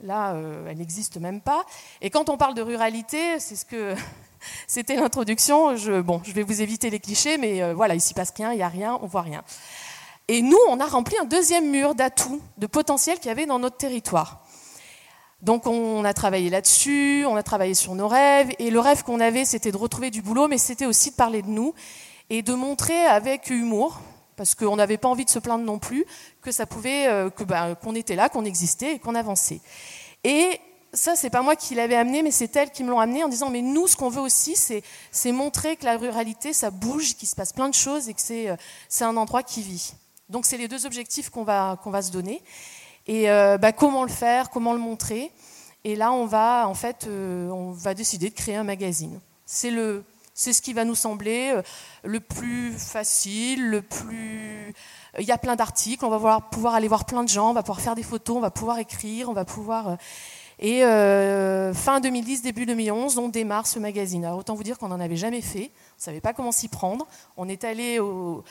là, 0.02 0.34
elle 0.68 0.78
n'existe 0.78 1.18
même 1.18 1.40
pas. 1.40 1.64
Et 2.00 2.10
quand 2.10 2.28
on 2.28 2.36
parle 2.36 2.54
de 2.54 2.62
ruralité, 2.62 3.38
c'est 3.40 3.56
ce 3.56 3.64
que 3.64 3.94
c'était 4.66 4.96
l'introduction. 4.96 5.76
Je, 5.76 6.00
bon, 6.00 6.20
je 6.24 6.32
vais 6.32 6.42
vous 6.42 6.62
éviter 6.62 6.90
les 6.90 7.00
clichés, 7.00 7.38
mais 7.38 7.72
voilà, 7.72 7.94
ici 7.94 8.12
passe 8.12 8.32
rien, 8.36 8.52
il 8.52 8.56
n'y 8.56 8.62
a 8.62 8.68
rien, 8.68 8.98
on 9.02 9.06
voit 9.06 9.22
rien. 9.22 9.44
Et 10.28 10.40
nous, 10.40 10.58
on 10.68 10.80
a 10.80 10.86
rempli 10.86 11.16
un 11.18 11.24
deuxième 11.24 11.70
mur 11.70 11.94
d'atouts, 11.94 12.40
de 12.56 12.66
potentiel 12.66 13.18
qu'il 13.18 13.26
y 13.26 13.30
avait 13.30 13.46
dans 13.46 13.58
notre 13.58 13.76
territoire. 13.76 14.44
Donc 15.42 15.66
on 15.66 16.02
a 16.06 16.14
travaillé 16.14 16.48
là-dessus, 16.48 17.26
on 17.28 17.36
a 17.36 17.42
travaillé 17.42 17.74
sur 17.74 17.94
nos 17.94 18.08
rêves, 18.08 18.50
et 18.58 18.70
le 18.70 18.80
rêve 18.80 19.02
qu'on 19.02 19.20
avait, 19.20 19.44
c'était 19.44 19.70
de 19.70 19.76
retrouver 19.76 20.10
du 20.10 20.22
boulot, 20.22 20.48
mais 20.48 20.56
c'était 20.56 20.86
aussi 20.86 21.10
de 21.10 21.16
parler 21.16 21.42
de 21.42 21.48
nous 21.48 21.74
et 22.30 22.40
de 22.40 22.54
montrer 22.54 23.04
avec 23.04 23.50
humour, 23.50 24.00
parce 24.36 24.54
qu'on 24.54 24.76
n'avait 24.76 24.96
pas 24.96 25.08
envie 25.08 25.26
de 25.26 25.30
se 25.30 25.38
plaindre 25.38 25.64
non 25.64 25.78
plus, 25.78 26.06
que 26.40 26.50
ça 26.50 26.64
pouvait, 26.64 27.08
euh, 27.08 27.28
bah, 27.46 27.74
qu'on 27.74 27.94
était 27.94 28.16
là, 28.16 28.30
qu'on 28.30 28.46
existait 28.46 28.94
et 28.94 28.98
qu'on 28.98 29.14
avançait. 29.14 29.60
Et 30.24 30.58
ça, 30.94 31.16
c'est 31.16 31.28
pas 31.28 31.42
moi 31.42 31.56
qui 31.56 31.74
l'avais 31.74 31.96
amené, 31.96 32.22
mais 32.22 32.30
c'est 32.30 32.56
elles 32.56 32.70
qui 32.70 32.82
me 32.82 32.88
l'ont 32.88 33.00
amené 33.00 33.22
en 33.22 33.28
disant, 33.28 33.50
mais 33.50 33.60
nous, 33.60 33.86
ce 33.86 33.96
qu'on 33.96 34.08
veut 34.08 34.22
aussi, 34.22 34.56
c'est 34.56 35.32
montrer 35.32 35.76
que 35.76 35.84
la 35.84 35.98
ruralité, 35.98 36.54
ça 36.54 36.70
bouge, 36.70 37.16
qu'il 37.16 37.28
se 37.28 37.34
passe 37.34 37.52
plein 37.52 37.68
de 37.68 37.74
choses 37.74 38.08
et 38.08 38.14
que 38.14 38.22
c'est 38.22 38.48
euh, 38.48 38.56
un 39.00 39.16
endroit 39.18 39.42
qui 39.42 39.60
vit. 39.60 39.92
Donc 40.28 40.46
c'est 40.46 40.56
les 40.56 40.68
deux 40.68 40.86
objectifs 40.86 41.30
qu'on 41.30 41.44
va, 41.44 41.78
va 41.84 42.02
se 42.02 42.10
donner. 42.10 42.42
Et 43.06 43.30
euh, 43.30 43.58
bah, 43.58 43.72
comment 43.72 44.02
le 44.02 44.10
faire, 44.10 44.50
comment 44.50 44.72
le 44.72 44.78
montrer. 44.78 45.30
Et 45.84 45.96
là, 45.96 46.12
on 46.12 46.24
va 46.24 46.66
en 46.66 46.74
fait, 46.74 47.06
euh, 47.06 47.48
on 47.50 47.72
va 47.72 47.94
décider 47.94 48.30
de 48.30 48.34
créer 48.34 48.56
un 48.56 48.64
magazine. 48.64 49.20
C'est 49.44 49.70
le, 49.70 50.04
c'est 50.32 50.54
ce 50.54 50.62
qui 50.62 50.72
va 50.72 50.86
nous 50.86 50.94
sembler 50.94 51.52
euh, 51.54 51.62
le 52.02 52.20
plus 52.20 52.72
facile, 52.72 53.68
le 53.68 53.82
plus. 53.82 54.74
Il 55.18 55.24
y 55.24 55.32
a 55.32 55.38
plein 55.38 55.54
d'articles, 55.54 56.04
on 56.04 56.08
va 56.08 56.40
pouvoir 56.40 56.74
aller 56.74 56.88
voir 56.88 57.04
plein 57.04 57.22
de 57.22 57.28
gens, 57.28 57.50
on 57.50 57.52
va 57.52 57.62
pouvoir 57.62 57.80
faire 57.80 57.94
des 57.94 58.02
photos, 58.02 58.36
on 58.38 58.40
va 58.40 58.50
pouvoir 58.50 58.78
écrire, 58.78 59.28
on 59.28 59.34
va 59.34 59.44
pouvoir. 59.44 59.96
Et 60.58 60.80
fin 60.80 62.00
2010, 62.00 62.42
début 62.42 62.66
2011, 62.66 63.18
on 63.18 63.28
démarre 63.28 63.68
ce 63.68 63.78
magazine. 63.78 64.24
Alors 64.24 64.40
autant 64.40 64.56
vous 64.56 64.64
dire 64.64 64.76
qu'on 64.76 64.88
n'en 64.88 64.98
avait 64.98 65.14
jamais 65.14 65.40
fait, 65.40 65.70
on 65.70 65.98
ne 65.98 66.02
savait 66.02 66.20
pas 66.20 66.32
comment 66.32 66.50
s'y 66.50 66.66
prendre. 66.66 67.06
On 67.36 67.48
est 67.48 67.62
allé 67.62 68.00
au, 68.00 68.42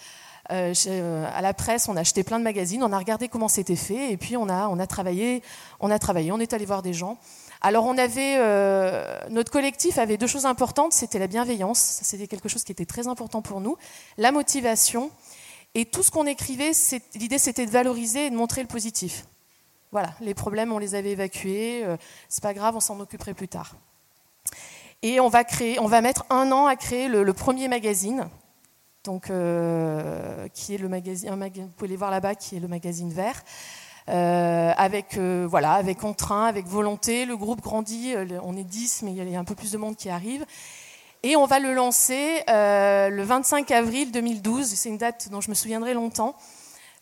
euh, 0.52 0.74
euh, 0.88 1.26
à 1.34 1.42
la 1.42 1.54
presse, 1.54 1.88
on 1.88 1.96
a 1.96 2.02
acheté 2.02 2.24
plein 2.24 2.38
de 2.38 2.44
magazines, 2.44 2.84
on 2.84 2.92
a 2.92 2.98
regardé 2.98 3.30
comment 3.30 3.48
c'était 3.48 3.78
fait, 3.78 4.12
et 4.12 4.18
puis 4.18 4.36
on 4.36 4.50
a, 4.50 4.88
travaillé, 4.88 5.42
on 5.80 5.90
est 5.90 6.54
allé 6.54 6.66
voir 6.66 6.82
des 6.82 6.94
gens. 6.94 7.18
Alors 7.62 7.90
euh, 7.90 9.20
notre 9.30 9.52
collectif 9.52 9.98
avait 9.98 10.18
deux 10.18 10.28
choses 10.28 10.46
importantes, 10.46 10.92
c'était 10.92 11.20
la 11.20 11.28
bienveillance, 11.28 11.80
c'était 12.02 12.28
quelque 12.28 12.50
chose 12.50 12.66
qui 12.66 12.74
était 12.74 12.86
très 12.86 13.08
important 13.08 13.42
pour 13.42 13.62
nous, 13.62 13.78
la 14.18 14.34
motivation, 14.34 15.12
et 15.76 15.86
tout 15.86 16.04
ce 16.04 16.12
qu'on 16.12 16.28
écrivait, 16.28 16.72
l'idée 17.16 17.38
c'était 17.38 17.66
de 17.66 17.72
valoriser 17.72 18.26
et 18.26 18.30
de 18.30 18.36
montrer 18.36 18.62
le 18.62 18.68
positif. 18.68 19.26
Voilà, 19.94 20.14
les 20.20 20.34
problèmes 20.34 20.74
on 20.74 20.78
les 20.78 20.94
avait 20.94 21.12
évacués, 21.12 21.86
c'est 22.28 22.44
pas 22.44 22.54
grave, 22.54 22.76
on 22.76 22.82
s'en 22.82 23.00
occuperait 23.00 23.34
plus 23.34 23.48
tard. 23.48 23.76
Et 25.04 25.22
on 25.22 25.30
va 25.30 26.02
mettre 26.02 26.26
un 26.30 26.52
an 26.52 26.66
à 26.66 26.76
créer 26.76 27.08
le 27.08 27.34
premier 27.34 27.70
magazine 27.70 28.28
donc, 29.04 29.30
euh, 29.30 30.48
qui 30.54 30.76
est 30.76 30.78
le 30.78 30.88
magazine, 30.88 31.30
vous 31.30 31.68
pouvez 31.76 31.90
les 31.90 31.98
voir 31.98 32.10
là-bas, 32.10 32.36
qui 32.36 32.56
est 32.56 32.60
le 32.60 32.70
magazine 32.70 33.12
vert. 33.12 33.44
Euh, 34.10 34.74
avec 34.78 35.18
euh, 35.18 35.46
voilà, 35.50 35.74
avec 35.74 36.04
entrain, 36.04 36.46
avec 36.46 36.68
volonté, 36.68 37.26
le 37.26 37.36
groupe 37.36 37.62
grandit. 37.62 38.16
on 38.44 38.56
est 38.56 38.64
10, 38.64 39.02
mais 39.04 39.12
il 39.12 39.30
y 39.30 39.36
a 39.36 39.40
un 39.40 39.44
peu 39.44 39.56
plus 39.56 39.72
de 39.72 39.78
monde 39.78 39.98
qui 39.98 40.10
arrive. 40.10 40.46
Et 41.22 41.36
on 41.36 41.46
va 41.46 41.60
le 41.60 41.74
lancer 41.74 42.44
le 42.48 43.24
25 43.24 43.72
avril 43.72 44.12
2012. 44.12 44.68
C'est 44.68 44.90
une 44.90 44.98
date 44.98 45.30
dont 45.30 45.42
je 45.42 45.50
me 45.50 45.56
souviendrai 45.56 45.94
longtemps, 45.94 46.36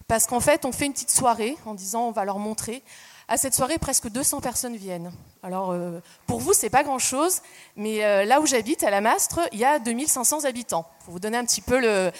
parce 0.08 0.25
qu'en 0.25 0.39
fait, 0.39 0.65
on 0.65 0.72
fait 0.72 0.88
une 0.88 0.93
petite 0.93 1.12
soirée 1.12 1.55
en 1.65 1.75
disant 1.75 2.08
on 2.08 2.12
va 2.12 2.25
leur 2.25 2.39
montrer. 2.39 2.81
À 3.28 3.38
cette 3.38 3.54
soirée, 3.54 3.78
presque 3.78 4.10
200 4.10 4.42
personnes 4.42 4.75
viennent. 4.75 5.12
Alors, 5.44 5.72
euh, 5.72 6.00
pour 6.28 6.40
vous, 6.40 6.54
c'est 6.54 6.70
pas 6.70 6.84
grand-chose, 6.84 7.42
mais 7.75 8.04
euh, 8.04 8.25
là 8.25 8.42
où 8.42 8.46
j'habite, 8.46 8.84
à 8.84 8.90
la 8.90 9.01
Mastre, 9.01 9.40
il 9.51 9.60
y 9.60 9.66
a 9.66 9.80
2500 9.80 10.46
habitants. 10.46 10.86
Pour 11.06 11.13
vous 11.13 11.20
donner 11.20 11.38
un 11.38 11.46
petit 11.46 11.62
peu 11.62 11.80
euh, 11.84 12.12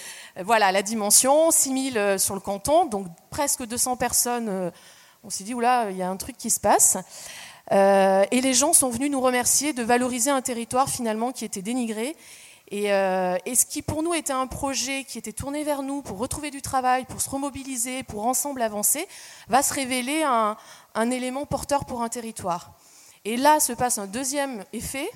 voilà, 0.42 0.72
la 0.72 0.82
dimension, 0.82 1.50
6000 1.50 2.16
sur 2.18 2.34
le 2.34 2.40
canton, 2.40 2.86
donc 2.86 3.06
presque 3.30 3.64
200 3.64 3.96
personnes. 3.96 4.72
on 5.22 5.30
s'est 5.30 5.44
dit, 5.44 5.54
oula, 5.54 5.90
il 5.90 5.96
y 5.96 6.02
a 6.02 6.08
un 6.08 6.16
truc 6.16 6.36
qui 6.36 6.50
se 6.50 6.60
passe. 6.60 6.96
et 7.70 8.40
les 8.40 8.54
gens 8.54 8.72
sont 8.72 8.90
venus 8.90 9.10
nous 9.10 9.20
remercier 9.20 9.72
de 9.72 9.82
valoriser 9.82 10.30
un 10.30 10.42
territoire 10.42 10.88
finalement 10.88 11.32
qui 11.32 11.44
était 11.44 11.62
dénigré 11.62 12.16
Euh, 12.72 13.36
et, 13.44 13.54
ce 13.54 13.66
qui 13.66 13.82
pour 13.82 14.02
nous 14.02 14.14
était 14.14 14.32
un 14.32 14.46
projet 14.46 15.04
qui 15.04 15.18
était 15.18 15.32
tourné 15.32 15.62
vers 15.62 15.82
nous 15.82 16.00
pour 16.00 16.18
retrouver 16.18 16.50
du 16.50 16.62
travail, 16.62 17.04
pour 17.04 17.20
se 17.20 17.28
remobiliser, 17.28 18.02
pour 18.02 18.26
ensemble 18.26 18.62
avancer, 18.62 19.06
va 19.48 19.62
se 19.62 19.74
révéler 19.74 20.22
un, 20.22 20.56
élément 21.10 21.44
porteur 21.44 21.84
pour 21.84 22.02
un 22.02 22.08
territoire. 22.08 22.72
Et 23.24 23.36
là 23.36 23.60
se 23.60 23.72
passe 23.72 23.98
un 23.98 24.06
deuxième 24.06 24.64
effet. 24.72 25.10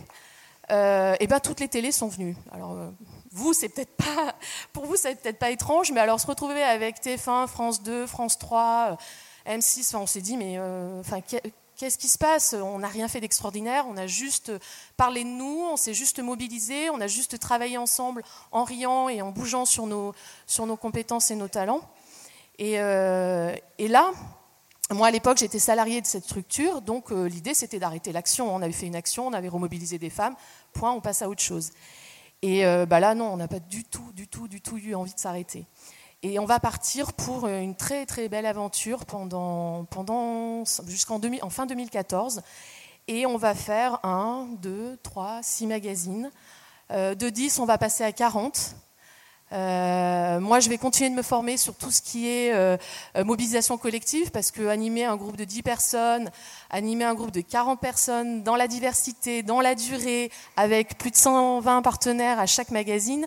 Euh, 0.70 1.14
et 1.20 1.28
ben 1.28 1.38
toutes 1.38 1.60
les 1.60 1.68
télés 1.68 1.92
sont 1.92 2.08
venues. 2.08 2.36
Alors 2.52 2.72
euh, 2.72 2.90
vous, 3.30 3.54
c'est 3.54 3.68
peut-être 3.68 3.96
pas, 3.96 4.34
pour 4.72 4.84
vous, 4.84 4.96
c'est 4.96 5.14
peut-être 5.14 5.38
pas 5.38 5.50
étrange, 5.50 5.92
mais 5.92 6.00
alors 6.00 6.20
se 6.20 6.26
retrouver 6.26 6.62
avec 6.62 7.00
TF1, 7.00 7.46
France 7.46 7.82
2, 7.82 8.06
France 8.06 8.36
3, 8.38 8.98
M6, 9.46 9.96
on 9.96 10.06
s'est 10.06 10.20
dit 10.20 10.36
mais 10.36 10.58
enfin 11.00 11.20
Qu'est-ce 11.76 11.98
qui 11.98 12.08
se 12.08 12.16
passe? 12.16 12.54
On 12.54 12.78
n'a 12.78 12.88
rien 12.88 13.06
fait 13.06 13.20
d'extraordinaire, 13.20 13.84
on 13.86 13.98
a 13.98 14.06
juste 14.06 14.50
parlé 14.96 15.24
de 15.24 15.28
nous, 15.28 15.60
on 15.70 15.76
s'est 15.76 15.92
juste 15.92 16.20
mobilisé, 16.20 16.88
on 16.88 17.02
a 17.02 17.06
juste 17.06 17.38
travaillé 17.38 17.76
ensemble 17.76 18.22
en 18.50 18.64
riant 18.64 19.10
et 19.10 19.20
en 19.20 19.30
bougeant 19.30 19.66
sur 19.66 19.86
nos, 19.86 20.14
compétences 20.80 21.30
et 21.30 21.36
nos 21.36 21.48
talents. 21.48 21.82
Et, 22.58 22.80
euh, 22.80 23.54
là, 23.78 24.10
moi 24.90 25.08
à 25.08 25.10
l'époque 25.10 25.36
j'étais 25.36 25.58
salarié 25.58 26.00
de 26.00 26.06
cette 26.06 26.24
structure, 26.24 26.80
donc 26.80 27.12
euh, 27.12 27.28
l'idée 27.28 27.52
c'était 27.52 27.78
d'arrêter 27.78 28.10
l'action. 28.10 28.54
On 28.54 28.62
avait 28.62 28.72
fait 28.72 28.86
une 28.86 28.96
action, 28.96 29.26
on 29.26 29.34
avait 29.34 29.48
remobilisé 29.48 29.98
des 29.98 30.10
femmes, 30.10 30.34
point, 30.72 30.92
on 30.92 31.02
passe 31.02 31.20
à 31.20 31.28
autre 31.28 31.42
chose. 31.42 31.72
Et 32.40 32.64
euh, 32.64 32.86
bah 32.86 33.00
là 33.00 33.14
non, 33.14 33.26
on 33.26 33.36
n'a 33.36 33.48
pas 33.48 33.60
du 33.60 33.84
tout, 33.84 34.12
du 34.14 34.28
tout, 34.28 34.48
du 34.48 34.62
tout 34.62 34.78
eu 34.78 34.94
envie 34.94 35.12
de 35.12 35.20
s'arrêter. 35.20 35.66
Et 36.28 36.40
on 36.40 36.44
va 36.44 36.58
partir 36.58 37.12
pour 37.12 37.46
une 37.46 37.76
très 37.76 38.04
très 38.04 38.28
belle 38.28 38.46
aventure 38.46 39.04
pendant, 39.06 39.84
jusqu'en 40.88 41.20
en 41.40 41.50
fin 41.50 41.66
2014. 41.66 42.42
Et 43.06 43.26
on 43.26 43.36
va 43.36 43.54
faire 43.54 44.04
un, 44.04 44.48
deux, 44.60 44.98
trois, 45.04 45.38
six 45.44 45.68
magazines. 45.68 46.32
Euh, 46.90 47.14
de 47.14 47.28
10, 47.28 47.60
on 47.60 47.64
va 47.64 47.78
passer 47.78 48.02
à 48.02 48.10
40. 48.10 48.74
Euh, 49.52 50.40
moi, 50.40 50.58
je 50.58 50.68
vais 50.68 50.78
continuer 50.78 51.10
de 51.10 51.14
me 51.14 51.22
former 51.22 51.56
sur 51.56 51.76
tout 51.76 51.92
ce 51.92 52.02
qui 52.02 52.26
est 52.26 52.52
euh, 52.52 52.76
mobilisation 53.24 53.78
collective, 53.78 54.32
parce 54.32 54.50
que 54.50 54.66
animer 54.66 55.04
un 55.04 55.14
groupe 55.14 55.36
de 55.36 55.44
10 55.44 55.62
personnes, 55.62 56.28
animer 56.70 57.04
un 57.04 57.14
groupe 57.14 57.30
de 57.30 57.40
40 57.40 57.80
personnes 57.80 58.42
dans 58.42 58.56
la 58.56 58.66
diversité, 58.66 59.44
dans 59.44 59.60
la 59.60 59.76
durée, 59.76 60.32
avec 60.56 60.98
plus 60.98 61.12
de 61.12 61.16
120 61.16 61.82
partenaires 61.82 62.40
à 62.40 62.46
chaque 62.46 62.72
magazine, 62.72 63.26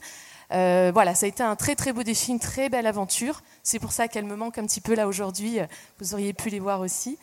euh, 0.52 0.92
voilà, 0.94 1.16
ça 1.16 1.26
a 1.26 1.30
été 1.30 1.44
un 1.44 1.56
très 1.56 1.76
très 1.76 1.94
beau 1.94 2.04
défi, 2.04 2.32
une 2.32 2.40
très 2.40 2.70
belle 2.70 2.88
aventure. 2.88 3.42
C'est 3.64 3.80
pour 3.80 3.92
ça 3.92 4.08
qu'elle 4.08 4.26
me 4.26 4.36
manque 4.36 4.58
un 4.58 4.66
petit 4.66 4.82
peu 4.82 4.96
là 4.96 5.08
aujourd'hui. 5.08 5.60
Vous 6.00 6.14
auriez 6.14 6.34
pu 6.34 6.50
les 6.50 6.60
voir 6.60 6.82
aussi. 6.82 7.18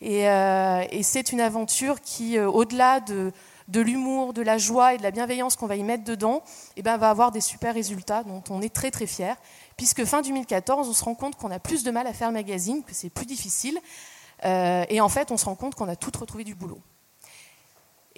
Et, 0.00 0.28
euh, 0.28 0.84
c'est 1.02 1.32
une 1.32 1.40
aventure 1.40 2.00
qui, 2.00 2.36
euh, 2.36 2.50
au-delà 2.50 3.00
de, 3.00 3.32
l'humour, 3.72 4.32
de 4.32 4.42
la 4.42 4.58
joie 4.58 4.94
et 4.94 4.98
de 4.98 5.02
la 5.02 5.10
bienveillance 5.10 5.54
qu'on 5.56 5.66
va 5.66 5.76
y 5.76 5.82
mettre 5.82 6.04
dedans, 6.04 6.42
eh 6.76 6.82
ben, 6.82 6.96
va 6.96 7.10
avoir 7.10 7.30
des 7.30 7.40
super 7.40 7.74
résultats 7.74 8.24
dont 8.24 8.42
on 8.50 8.60
est 8.62 8.74
très 8.74 8.90
très 8.90 9.06
fiers. 9.06 9.34
Puisque 9.76 10.04
fin 10.04 10.22
2014, 10.22 10.88
on 10.88 10.92
se 10.92 11.04
rend 11.04 11.14
compte 11.14 11.36
qu'on 11.36 11.50
a 11.50 11.58
plus 11.58 11.84
de 11.84 11.90
mal 11.90 12.06
à 12.06 12.12
faire 12.12 12.32
magazine, 12.32 12.82
que 12.82 12.94
c'est 12.94 13.10
plus 13.10 13.26
difficile. 13.26 13.78
et 14.44 15.00
en 15.00 15.08
fait, 15.08 15.30
on 15.30 15.36
se 15.36 15.44
rend 15.44 15.54
compte 15.54 15.76
qu'on 15.76 15.88
a 15.88 15.96
toutes 15.96 16.16
retrouvé 16.16 16.42
du 16.44 16.54
boulot. 16.54 16.80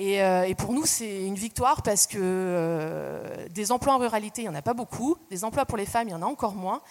Euh, 0.01 0.43
et, 0.43 0.55
pour 0.55 0.73
nous, 0.73 0.87
c'est 0.87 1.25
une 1.25 1.37
victoire 1.37 1.83
parce 1.83 2.07
que 2.07 2.19
euh, 2.21 3.49
des 3.51 3.71
emplois 3.71 3.95
en 3.95 3.99
ruralité, 3.99 4.43
il 4.43 4.47
n'y 4.47 4.51
en 4.51 4.55
a 4.55 4.63
pas 4.63 4.75
beaucoup. 4.75 5.17
Des 5.31 5.45
emplois 5.45 5.67
pour 5.67 5.79
les 5.79 5.87
femmes, 5.87 6.09
il 6.09 6.13
y 6.13 6.15
en 6.15 6.23
a 6.23 6.27
encore 6.27 6.55
moins. 6.55 6.83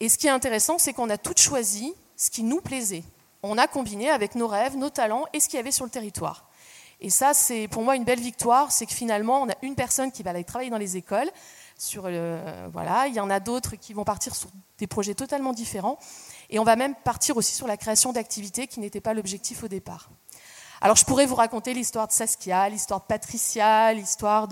Et 0.00 0.08
ce 0.08 0.18
qui 0.18 0.26
est 0.26 0.30
intéressant, 0.30 0.78
c'est 0.78 0.92
qu'on 0.92 1.10
a 1.10 1.18
toutes 1.18 1.40
choisi 1.40 1.94
ce 2.16 2.30
qui 2.30 2.42
nous 2.42 2.60
plaisait. 2.60 3.04
On 3.42 3.58
a 3.58 3.66
combiné 3.66 4.10
avec 4.10 4.34
nos 4.34 4.46
rêves, 4.46 4.76
nos 4.76 4.90
talents 4.90 5.24
et 5.32 5.40
ce 5.40 5.48
qu'il 5.48 5.56
y 5.56 5.60
avait 5.60 5.70
sur 5.70 5.84
le 5.84 5.90
territoire. 5.90 6.48
Et 7.00 7.10
ça, 7.10 7.34
c'est 7.34 7.68
pour 7.68 7.82
moi 7.82 7.96
une 7.96 8.04
belle 8.04 8.20
victoire, 8.20 8.72
c'est 8.72 8.86
que 8.86 8.92
finalement, 8.92 9.42
on 9.42 9.48
a 9.48 9.54
une 9.62 9.74
personne 9.74 10.12
qui 10.12 10.22
va 10.22 10.30
aller 10.30 10.44
travailler 10.44 10.70
dans 10.70 10.78
les 10.78 10.96
écoles. 10.96 11.30
Sur 11.76 12.02
voilà, 12.72 13.08
il 13.08 13.14
y 13.14 13.20
en 13.20 13.28
a 13.30 13.40
d'autres 13.40 13.74
qui 13.74 13.92
vont 13.94 14.04
partir 14.04 14.34
sur 14.34 14.48
des 14.78 14.86
projets 14.86 15.14
totalement 15.14 15.52
différents. 15.52 15.98
Et 16.50 16.58
on 16.58 16.64
va 16.64 16.76
même 16.76 16.94
partir 16.94 17.36
aussi 17.36 17.54
sur 17.54 17.66
la 17.66 17.76
création 17.76 18.12
d'activités 18.12 18.68
qui 18.68 18.80
n'étaient 18.80 19.00
pas 19.00 19.12
l'objectif 19.12 19.64
au 19.64 19.68
départ. 19.68 20.08
Alors 20.84 20.96
je 20.96 21.06
pourrais 21.06 21.24
vous 21.24 21.34
raconter 21.34 21.72
l'histoire 21.72 22.06
de 22.06 22.12
Saskia, 22.12 22.68
l'histoire 22.68 23.00
de 23.00 23.06
Patricia, 23.06 23.94
l'histoire 23.94 24.48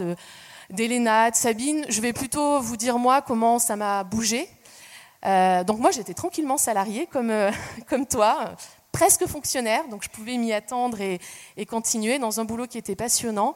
d'Elena, 0.70 1.30
de, 1.30 1.36
Sabine. 1.36 1.84
Je 1.90 2.00
vais 2.00 2.14
plutôt 2.14 2.58
vous 2.58 2.78
dire 2.78 2.98
moi 2.98 3.20
comment 3.20 3.58
ça 3.58 3.76
m'a 3.76 4.02
bougé. 4.02 4.48
Euh, 5.26 5.62
donc 5.62 5.78
moi 5.78 5.90
j'étais 5.90 6.14
tranquillement 6.14 6.56
salariée 6.56 7.06
comme, 7.06 7.28
euh, 7.28 7.50
comme 7.86 8.06
toi, 8.06 8.54
presque 8.92 9.26
fonctionnaire, 9.26 9.86
donc 9.88 10.04
je 10.04 10.08
pouvais 10.08 10.38
m'y 10.38 10.54
attendre 10.54 11.02
et, 11.02 11.20
continuer 11.66 12.18
dans 12.18 12.40
un 12.40 12.46
boulot 12.46 12.66
qui 12.66 12.78
était 12.78 12.96
passionnant. 12.96 13.54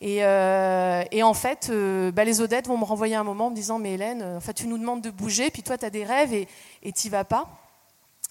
Et, 0.00 0.24
euh, 0.24 1.04
en 1.22 1.34
fait, 1.34 1.70
bah, 2.14 2.24
les 2.24 2.40
Odettes 2.40 2.68
vont 2.68 2.78
me 2.78 2.84
renvoyer 2.84 3.16
un 3.16 3.24
moment 3.24 3.48
en 3.48 3.50
me 3.50 3.54
disant 3.54 3.78
Mais 3.78 3.92
Hélène, 3.92 4.22
en 4.22 4.40
fait, 4.40 4.54
tu 4.54 4.66
nous 4.66 4.78
demandes 4.78 5.02
de 5.02 5.10
bouger, 5.10 5.50
puis 5.50 5.62
toi, 5.62 5.76
tu 5.76 5.84
as 5.84 5.90
des 5.90 6.04
rêves 6.04 6.32
et 6.32 6.92
tu 6.92 7.10
vas 7.10 7.24
pas. 7.24 7.50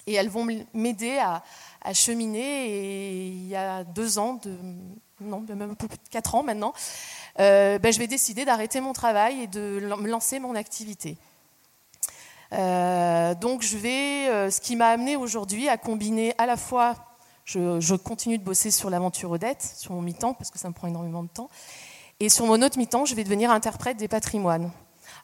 Et 0.08 0.14
elles 0.14 0.30
vont 0.30 0.48
m'aider 0.72 1.18
à, 1.18 1.42
à 1.82 1.94
cheminer. 1.94 2.70
Et 2.70 3.26
il 3.26 3.48
y 3.48 3.56
a 3.56 3.84
deux 3.84 4.18
ans, 4.18 4.40
non, 5.20 5.44
même 5.48 5.76
plus 5.76 5.88
de 5.88 5.94
quatre 6.10 6.34
ans 6.34 6.42
maintenant, 6.42 6.72
euh, 7.40 7.78
ben, 7.78 7.92
je 7.92 7.98
vais 7.98 8.06
décider 8.06 8.44
d'arrêter 8.44 8.80
mon 8.80 8.92
travail 8.92 9.42
et 9.42 9.46
de 9.46 9.80
me 9.98 10.08
lancer 10.08 10.38
mon 10.40 10.54
activité. 10.54 11.16
Euh, 12.52 13.34
donc 13.34 13.62
je 13.62 13.76
vais, 13.76 14.28
euh, 14.28 14.50
ce 14.50 14.60
qui 14.60 14.74
m'a 14.76 14.88
amené 14.88 15.16
aujourd'hui 15.16 15.68
à 15.68 15.76
combiner 15.76 16.34
à 16.38 16.46
la 16.46 16.56
fois, 16.56 16.96
je, 17.44 17.94
continue 17.94 18.38
de 18.38 18.44
bosser 18.44 18.70
sur 18.70 18.90
l'aventure 18.90 19.30
Odette, 19.30 19.62
sur 19.76 19.92
mon 19.92 20.02
mi-temps, 20.02 20.34
parce 20.34 20.50
que 20.50 20.58
ça 20.58 20.68
me 20.68 20.74
prend 20.74 20.86
énormément 20.86 21.22
de 21.22 21.28
temps, 21.28 21.48
et 22.20 22.28
sur 22.28 22.46
mon 22.46 22.60
autre 22.62 22.78
mi-temps, 22.78 23.04
je 23.04 23.14
vais 23.14 23.24
devenir 23.24 23.50
interprète 23.50 23.96
des 23.96 24.08
patrimoines. 24.08 24.70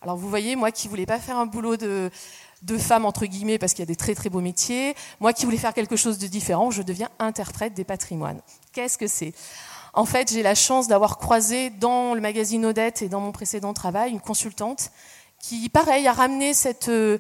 Alors 0.01 0.17
vous 0.17 0.29
voyez, 0.29 0.57
moi 0.57 0.71
qui 0.71 0.89
voulais 0.89 1.07
pas 1.07 1.19
faire 1.19 1.37
un 1.37 1.47
boulot 1.47 1.77
de, 1.77 2.11
de 2.65 2.79
femmes 2.79 3.05
entre 3.05 3.27
guillemets 3.27 3.59
parce 3.59 3.73
qu'il 3.73 3.83
y 3.83 3.85
a 3.85 3.87
des 3.87 3.97
très 3.97 4.15
très 4.15 4.31
beaux 4.31 4.41
métiers. 4.41 4.95
Moi 5.21 5.33
qui 5.33 5.45
voulais 5.45 5.59
faire 5.59 5.75
quelque 5.75 5.97
chose 5.97 6.19
de 6.19 6.27
différent, 6.27 6.71
je 6.71 6.83
deviens 6.83 7.11
interprète 7.19 7.75
des 7.75 7.85
patrimoines. 7.85 8.41
Qu'est-ce 8.73 8.99
que 8.99 9.07
c'est? 9.07 9.35
En 9.93 10.07
fait, 10.07 10.33
j'ai 10.33 10.43
la 10.43 10.57
chance 10.57 10.89
d'avoir 10.89 11.19
croisé 11.19 11.71
dans 11.71 12.15
le 12.15 12.21
magazine 12.21 12.67
Odette 12.67 13.03
et 13.03 13.09
dans 13.09 13.21
mon 13.21 13.31
précédent 13.31 13.73
travail 13.73 14.11
une 14.11 14.21
consultante 14.21 14.91
qui, 15.39 15.69
pareil, 15.69 16.09
a 16.09 16.13
ramené 16.13 16.55
cette, 16.55 16.89
euh, 16.89 17.19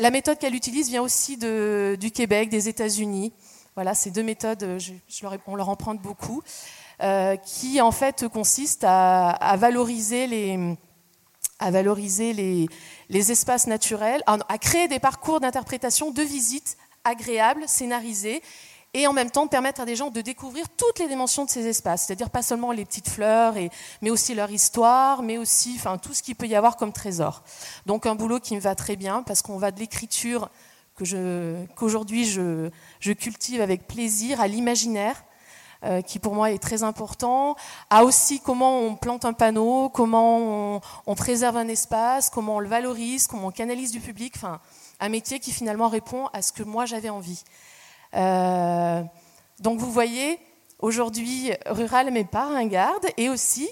la 0.00 0.10
méthode 0.10 0.38
qu'elle 0.38 0.54
utilise 0.54 0.88
vient 0.88 1.02
aussi 1.02 1.36
de, 1.36 1.96
du 2.00 2.10
Québec, 2.10 2.48
des 2.48 2.68
États-Unis. 2.68 3.32
Voilà, 3.74 3.94
ces 3.94 4.10
deux 4.10 4.22
méthodes, 4.22 4.62
euh, 4.62 4.78
je, 4.78 4.92
leur, 5.22 5.36
on 5.46 5.54
leur 5.54 5.68
emprunte 5.68 6.00
beaucoup, 6.00 6.42
euh, 7.02 7.36
qui 7.36 7.80
en 7.80 7.92
fait 7.92 8.26
consistent 8.26 8.86
à 8.88 9.54
valoriser 9.58 10.26
les 10.26 10.76
à 11.58 11.70
valoriser 11.70 12.32
les, 12.32 13.30
espaces 13.30 13.66
naturels, 13.66 14.22
à, 14.26 14.58
créer 14.58 14.88
des 14.88 14.98
parcours 14.98 15.40
d'interprétation, 15.40 16.10
de 16.10 16.22
visite 16.22 16.76
agréables, 17.04 17.64
scénarisés, 17.66 18.42
et 18.94 19.06
en 19.06 19.12
même 19.12 19.30
temps 19.30 19.46
permettre 19.46 19.82
à 19.82 19.84
des 19.84 19.96
gens 19.96 20.10
de 20.10 20.20
découvrir 20.20 20.66
toutes 20.70 20.98
les 20.98 21.08
dimensions 21.08 21.44
de 21.44 21.50
ces 21.50 21.66
espaces, 21.66 22.06
c'est-à-dire 22.06 22.30
pas 22.30 22.42
seulement 22.42 22.72
les 22.72 22.84
petites 22.84 23.08
fleurs, 23.08 23.54
mais 24.00 24.10
aussi 24.10 24.34
leur 24.34 24.50
histoire, 24.50 25.22
mais 25.22 25.36
aussi 25.36 25.78
tout 26.02 26.14
ce 26.14 26.22
qu'il 26.22 26.36
peut 26.36 26.46
y 26.46 26.54
avoir 26.54 26.76
comme 26.76 26.92
trésor. 26.92 27.42
Donc 27.86 28.06
un 28.06 28.14
boulot 28.14 28.40
qui 28.40 28.54
me 28.54 28.60
va 28.60 28.74
très 28.74 28.96
bien, 28.96 29.22
parce 29.22 29.42
qu'on 29.42 29.58
va 29.58 29.70
de 29.70 29.78
l'écriture 29.78 30.48
qu'aujourd'hui 30.96 32.24
je 32.24 33.12
cultive 33.12 33.60
avec 33.60 33.86
plaisir 33.86 34.40
à 34.40 34.48
l'imaginaire, 34.48 35.22
euh, 35.84 36.02
qui 36.02 36.18
pour 36.18 36.34
moi 36.34 36.50
est 36.50 36.58
très 36.58 36.82
important, 36.82 37.54
à 37.88 38.02
aussi 38.02 38.40
comment 38.40 38.80
on 38.80 38.96
plante 38.96 39.24
un 39.24 39.32
panneau, 39.32 39.88
comment 39.90 40.80
on, 41.06 41.14
préserve 41.14 41.56
un 41.56 41.68
espace, 41.68 42.30
comment 42.30 42.56
on 42.56 42.58
le 42.58 42.66
valorise, 42.66 43.28
comment 43.28 43.46
on 43.46 43.50
canalise 43.52 43.92
du 43.92 44.00
public, 44.00 44.32
enfin 44.34 44.60
un 44.98 45.08
métier 45.08 45.38
qui 45.38 45.52
finalement 45.52 45.88
répond 45.88 46.26
à 46.32 46.42
ce 46.42 46.52
que 46.52 46.64
moi 46.64 46.84
j'avais 46.84 47.10
envie. 47.10 47.44
Euh, 48.14 49.04
donc 49.60 49.78
vous 49.78 49.92
voyez, 49.92 50.40
aujourd'hui, 50.80 51.52
Rural 51.66 52.10
mais 52.10 52.24
pas 52.24 52.48
ringarde, 52.48 53.06
et 53.16 53.28
aussi, 53.28 53.70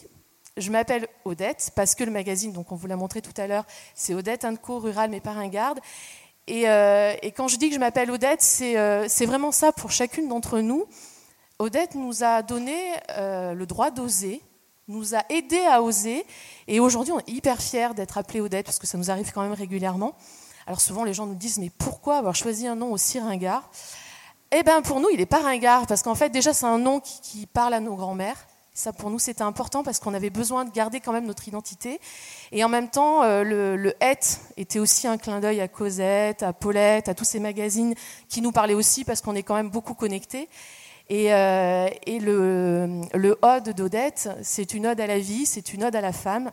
je 0.56 0.70
m'appelle 0.70 1.08
Odette, 1.25 1.72
parce 1.75 1.96
que 1.96 2.04
le 2.04 2.12
magazine, 2.12 2.52
donc 2.52 2.70
on 2.70 2.76
vous 2.76 2.86
l'a 2.86 2.96
montré 2.96 3.20
tout 3.20 3.34
à 3.36 3.48
l'heure, 3.48 3.64
c'est 3.96 4.14
Odette 4.14 4.46
Co, 4.62 4.78
Rural 4.78 5.10
mais 5.10 5.20
pas 5.20 5.32
ringarde. 5.32 5.80
Et, 6.46 6.68
euh, 6.68 7.14
et, 7.22 7.32
quand 7.32 7.48
je 7.48 7.56
dis 7.56 7.70
que 7.70 7.75
je 7.75 7.80
m'appelle 7.80 8.12
Odette, 8.12 8.42
c'est 8.42 9.26
vraiment 9.26 9.50
ça 9.50 9.72
pour 9.72 9.90
chacune 9.90 10.28
d'entre 10.28 10.60
nous. 10.60 10.86
Odette 11.58 11.94
nous 11.94 12.22
a 12.22 12.42
donné 12.42 12.76
euh, 13.16 13.54
le 13.54 13.64
droit 13.64 13.90
d'oser, 13.90 14.42
nous 14.88 15.14
a 15.14 15.22
aidé 15.30 15.58
à 15.64 15.82
oser. 15.82 16.26
Et 16.68 16.80
aujourd'hui, 16.80 17.12
on 17.12 17.18
est 17.20 17.28
hyper 17.30 17.62
fiers 17.62 17.94
d'être 17.94 18.18
appelé 18.18 18.40
Odette, 18.40 18.66
parce 18.66 18.78
que 18.78 18.86
ça 18.86 18.98
nous 18.98 19.10
arrive 19.10 19.32
quand 19.32 19.42
même 19.42 19.54
régulièrement. 19.54 20.14
Alors 20.66 20.82
souvent, 20.82 21.02
les 21.04 21.14
gens 21.14 21.25
nous 21.25 21.34
disent, 21.34 21.58
mais 21.58 21.70
pourquoi 21.70 22.18
avoir 22.18 22.34
choisi 22.34 22.66
un 22.66 22.76
nom 22.76 22.92
aussi 22.92 23.18
ringard? 23.18 23.70
Eh 24.52 24.62
bien, 24.62 24.82
pour 24.82 25.00
nous, 25.00 25.08
il 25.10 25.18
n'est 25.18 25.26
pas 25.26 25.40
ringard, 25.40 25.86
parce 25.86 26.02
qu'en 26.02 26.14
fait, 26.14 26.28
déjà, 26.28 26.52
c'est 26.52 26.66
un 26.66 26.78
nom 26.78 27.00
qui, 27.00 27.46
parle 27.46 27.72
à 27.72 27.80
nos 27.80 27.94
grands-mères. 27.94 28.46
Ça, 28.75 28.92
pour 28.92 29.08
nous, 29.08 29.18
c'était 29.18 29.42
important 29.42 29.82
parce 29.82 29.98
qu'on 29.98 30.12
avait 30.12 30.28
besoin 30.28 30.66
de 30.66 30.70
garder 30.70 31.00
quand 31.00 31.12
même 31.12 31.25
notre 31.25 31.48
identité. 31.48 31.98
Et 32.52 32.62
en 32.62 32.68
même 32.68 32.90
temps, 32.90 33.22
euh, 33.22 33.42
le, 33.42 33.75
le 33.76 33.94
était 34.58 34.78
aussi 34.78 35.06
un 35.06 35.16
clin 35.16 35.40
d'œil 35.40 35.62
à 35.62 35.68
Cosette, 35.68 36.42
à 36.42 36.52
Paulette, 36.52 37.08
à 37.08 37.14
tous 37.14 37.25
ces 37.25 37.40
magazines 37.40 37.94
qui 38.28 38.42
nous 38.42 38.52
parlaient 38.52 38.75
aussi 38.75 39.04
parce 39.04 39.22
qu'on 39.22 39.34
est 39.34 39.42
quand 39.42 39.54
même 39.54 39.70
beaucoup 39.70 39.94
connectés. 39.94 40.50
Et, 41.08 41.32
euh, 41.32 41.88
et 42.04 42.18
le, 42.18 43.38
ode 43.42 43.70
d'Odette, 43.70 44.28
c'est 44.42 44.75
une 44.75 44.86
ode 44.86 45.00
à 45.00 45.06
la 45.06 45.18
vie, 45.18 45.46
c'est 45.46 45.72
une 45.72 45.84
ode 45.84 45.94
à 45.94 46.00
la 46.00 46.12
femme. 46.12 46.50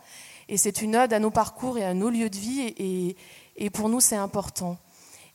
Et 0.50 0.58
c'est 0.58 0.82
une 0.82 0.96
ode 0.96 1.14
à 1.14 1.20
nos 1.20 1.32
parcours 1.32 1.78
et 1.78 1.84
à 1.84 1.94
nos 1.94 2.10
lieux 2.10 2.30
de 2.30 2.38
vie. 2.38 3.16
Et, 3.58 3.70
pour 3.70 3.90
nous, 3.90 4.00
c'est 4.00 4.16
important. 4.16 4.78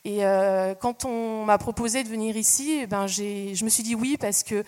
Et 0.04 0.24
euh, 0.24 0.74
quand 0.74 1.04
on 1.04 1.44
m'a 1.44 1.58
proposé 1.58 2.04
de 2.04 2.08
venir 2.08 2.36
ici, 2.36 2.80
eh 2.82 2.86
ben 2.86 3.06
je 3.06 3.64
me 3.64 3.68
suis 3.68 3.82
dit 3.82 3.94
oui 3.94 4.16
parce 4.18 4.42
que 4.42 4.62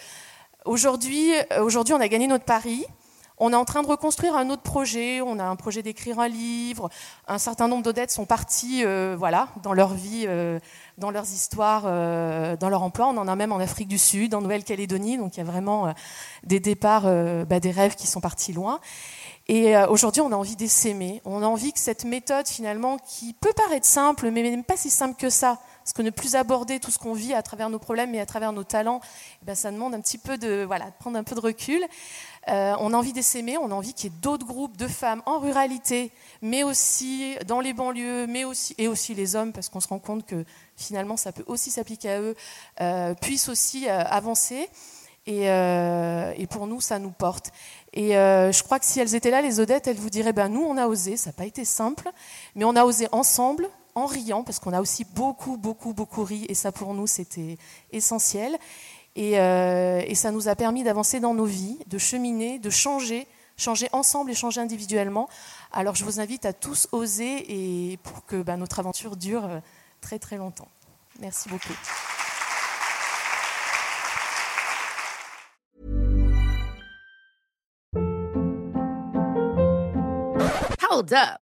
aujourd'hui, 0.65 1.31
aujourd'hui, 1.61 1.95
on 1.95 2.01
a 2.01 2.09
gagné 2.09 2.27
notre 2.27 2.45
pari. 2.45 2.85
On 3.41 3.53
est 3.53 3.57
en 3.57 3.65
train 3.65 3.83
de 3.83 3.89
reconstruire 3.89 4.37
un 4.37 4.51
autre 4.51 4.63
projet. 4.63 5.21
On 5.21 5.39
a 5.39 5.45
un 5.45 5.57
projet 5.57 5.83
d'écrire 5.83 6.21
un 6.21 6.29
livre. 6.29 6.91
Un 7.27 7.39
certain 7.39 7.67
nombre 7.67 7.83
d'Odettes 7.83 8.11
sont 8.11 8.27
partis, 8.27 8.85
euh, 8.85 9.17
voilà, 9.19 9.49
dans 9.63 9.73
leur 9.73 9.95
vie, 9.95 10.27
euh, 10.29 10.61
dans 10.99 11.11
leurs 11.11 11.25
histoires, 11.25 11.85
dans 11.85 12.69
leur 12.69 12.83
emploi. 12.83 13.07
On 13.07 13.17
en 13.17 13.27
a 13.27 13.35
même 13.35 13.53
en 13.53 13.59
Afrique 13.59 13.89
du 13.89 13.99
Sud, 13.99 14.35
en 14.35 14.43
Nouvelle-Calédonie. 14.43 15.17
Donc 15.17 15.37
il 15.37 15.39
y 15.39 15.41
a 15.41 15.47
vraiment 15.47 15.95
des 16.45 16.61
départs, 16.61 17.05
bah, 17.47 17.59
des 17.59 17.71
rêves 17.71 17.95
qui 17.95 18.07
sont 18.07 18.21
partis 18.21 18.53
loin. 18.53 18.81
Et 19.51 19.77
euh, 19.77 19.89
aujourd'hui, 19.89 20.23
on 20.23 20.31
a 20.31 20.37
envie 20.37 20.55
d'essaimer. 20.55 21.21
On 21.25 21.43
a 21.43 21.47
envie 21.47 21.73
que 21.73 21.81
cette 21.81 22.05
méthode, 22.05 22.47
finalement, 22.47 22.99
qui 22.99 23.33
peut 23.33 23.53
paraître 23.53 23.85
simple, 23.85 24.31
mais 24.31 24.45
même 24.45 24.63
pas 24.63 24.77
si 24.77 24.91
simple 24.91 25.17
que 25.19 25.29
ça, 25.29 25.59
parce 25.83 25.93
que 25.93 26.03
ne 26.03 26.11
plus 26.11 26.35
aborder 26.35 26.81
tout 26.81 26.91
ce 26.91 26.99
qu'on 26.99 27.15
vit 27.15 27.35
à 27.35 27.43
travers 27.43 27.71
nos 27.71 27.79
problèmes 27.79 28.15
et 28.15 28.21
à 28.21 28.27
travers 28.27 28.53
nos 28.53 28.65
talents, 28.65 29.01
eh 29.43 29.47
ben, 29.47 29.55
ça 29.55 29.71
demande 29.71 29.95
un 29.95 30.01
petit 30.01 30.19
peu 30.19 30.39
de, 30.39 30.65
voilà, 30.65 30.87
prendre 30.99 31.19
un 31.19 31.25
peu 31.25 31.35
de 31.35 31.41
recul. 31.41 31.83
Euh, 32.49 32.75
on 32.81 32.93
a 32.93 32.97
envie 32.97 33.13
d'essaimer, 33.13 33.59
on 33.59 33.71
a 33.71 33.75
envie 33.75 33.93
qu'il 33.93 34.11
y 34.11 34.15
ait 34.15 34.19
d'autres 34.21 34.47
groupes 34.47 34.77
de 34.77 34.89
femmes 34.89 35.23
en 35.27 35.39
ruralité, 35.39 36.11
mais 36.43 36.63
aussi 36.63 37.37
dans 37.47 37.61
les 37.61 37.73
banlieues, 37.73 38.27
mais 38.27 38.45
aussi, 38.45 38.75
et 38.79 38.89
aussi 38.89 39.15
les 39.15 39.37
hommes, 39.37 39.53
parce 39.53 39.69
qu'on 39.69 39.81
se 39.81 39.89
rend 39.89 39.99
compte 39.99 40.25
que 40.27 40.45
finalement, 40.77 41.17
ça 41.17 41.33
peut 41.33 41.45
aussi 41.47 41.71
s'appliquer 41.71 42.11
à 42.11 42.21
eux, 42.21 42.35
euh, 42.81 43.15
puissent 43.15 43.49
aussi 43.49 43.89
avancer. 43.89 44.69
Et, 45.27 45.45
et, 45.45 46.47
pour 46.49 46.67
nous, 46.67 46.81
ça 46.81 46.99
nous 46.99 47.11
porte. 47.11 47.53
Et 47.93 48.17
euh, 48.17 48.53
je 48.53 48.63
crois 48.63 48.79
que 48.79 48.87
si 48.87 49.01
elles 49.01 49.15
étaient 49.15 49.31
là, 49.31 49.43
les 49.43 49.59
Odettes, 49.59 49.89
elles 49.89 49.97
vous 49.97 50.11
diraient, 50.11 50.33
ben 50.33 50.49
nous, 50.49 50.63
on 50.63 50.77
a 50.77 50.87
osé, 50.87 51.17
ça 51.17 51.31
n'a 51.31 51.35
pas 51.35 51.45
été 51.45 51.65
simple, 51.65 52.09
mais 52.55 52.65
on 52.65 52.77
a 52.77 52.85
osé 52.85 53.09
ensemble, 53.11 53.69
en 53.95 54.07
riant, 54.07 54.45
parce 54.45 54.59
qu'on 54.59 54.73
a 54.73 54.81
aussi 54.81 55.05
beaucoup, 55.05 55.57
beaucoup, 55.57 55.93
beaucoup 55.93 56.25
ri, 56.25 56.47
et 56.49 56.55
ça 56.55 56.73
pour 56.73 56.95
nous, 56.95 57.07
c'était 57.07 57.59
essentiel. 57.93 58.59
Et, 59.17 59.39
euh, 59.41 60.03
et, 60.07 60.15
ça 60.15 60.31
nous 60.31 60.49
a 60.49 60.55
permis 60.55 60.85
d'avancer 60.85 61.19
dans 61.19 61.35
nos 61.35 61.45
vies, 61.45 61.79
de 61.89 61.99
cheminer, 61.99 62.59
de 62.59 62.71
changer, 62.71 63.27
changer 63.57 63.89
ensemble 63.93 64.31
et 64.31 64.35
changer 64.35 64.61
individuellement. 64.61 65.29
Alors 65.73 65.95
je 65.95 66.05
vous 66.05 66.21
invite 66.21 66.47
à 66.47 66.53
tous 66.53 66.89
oser 66.93 67.93
et 67.93 67.97
pour 67.99 68.25
que 68.25 68.43
ben, 68.43 68.57
notre 68.57 68.79
aventure 68.79 69.17
dure 69.17 69.45
euh, 69.45 69.61
très 70.01 70.19
très 70.19 70.37
longtemps. 70.37 70.69
Merci 71.21 71.49
beaucoup. 71.49 71.75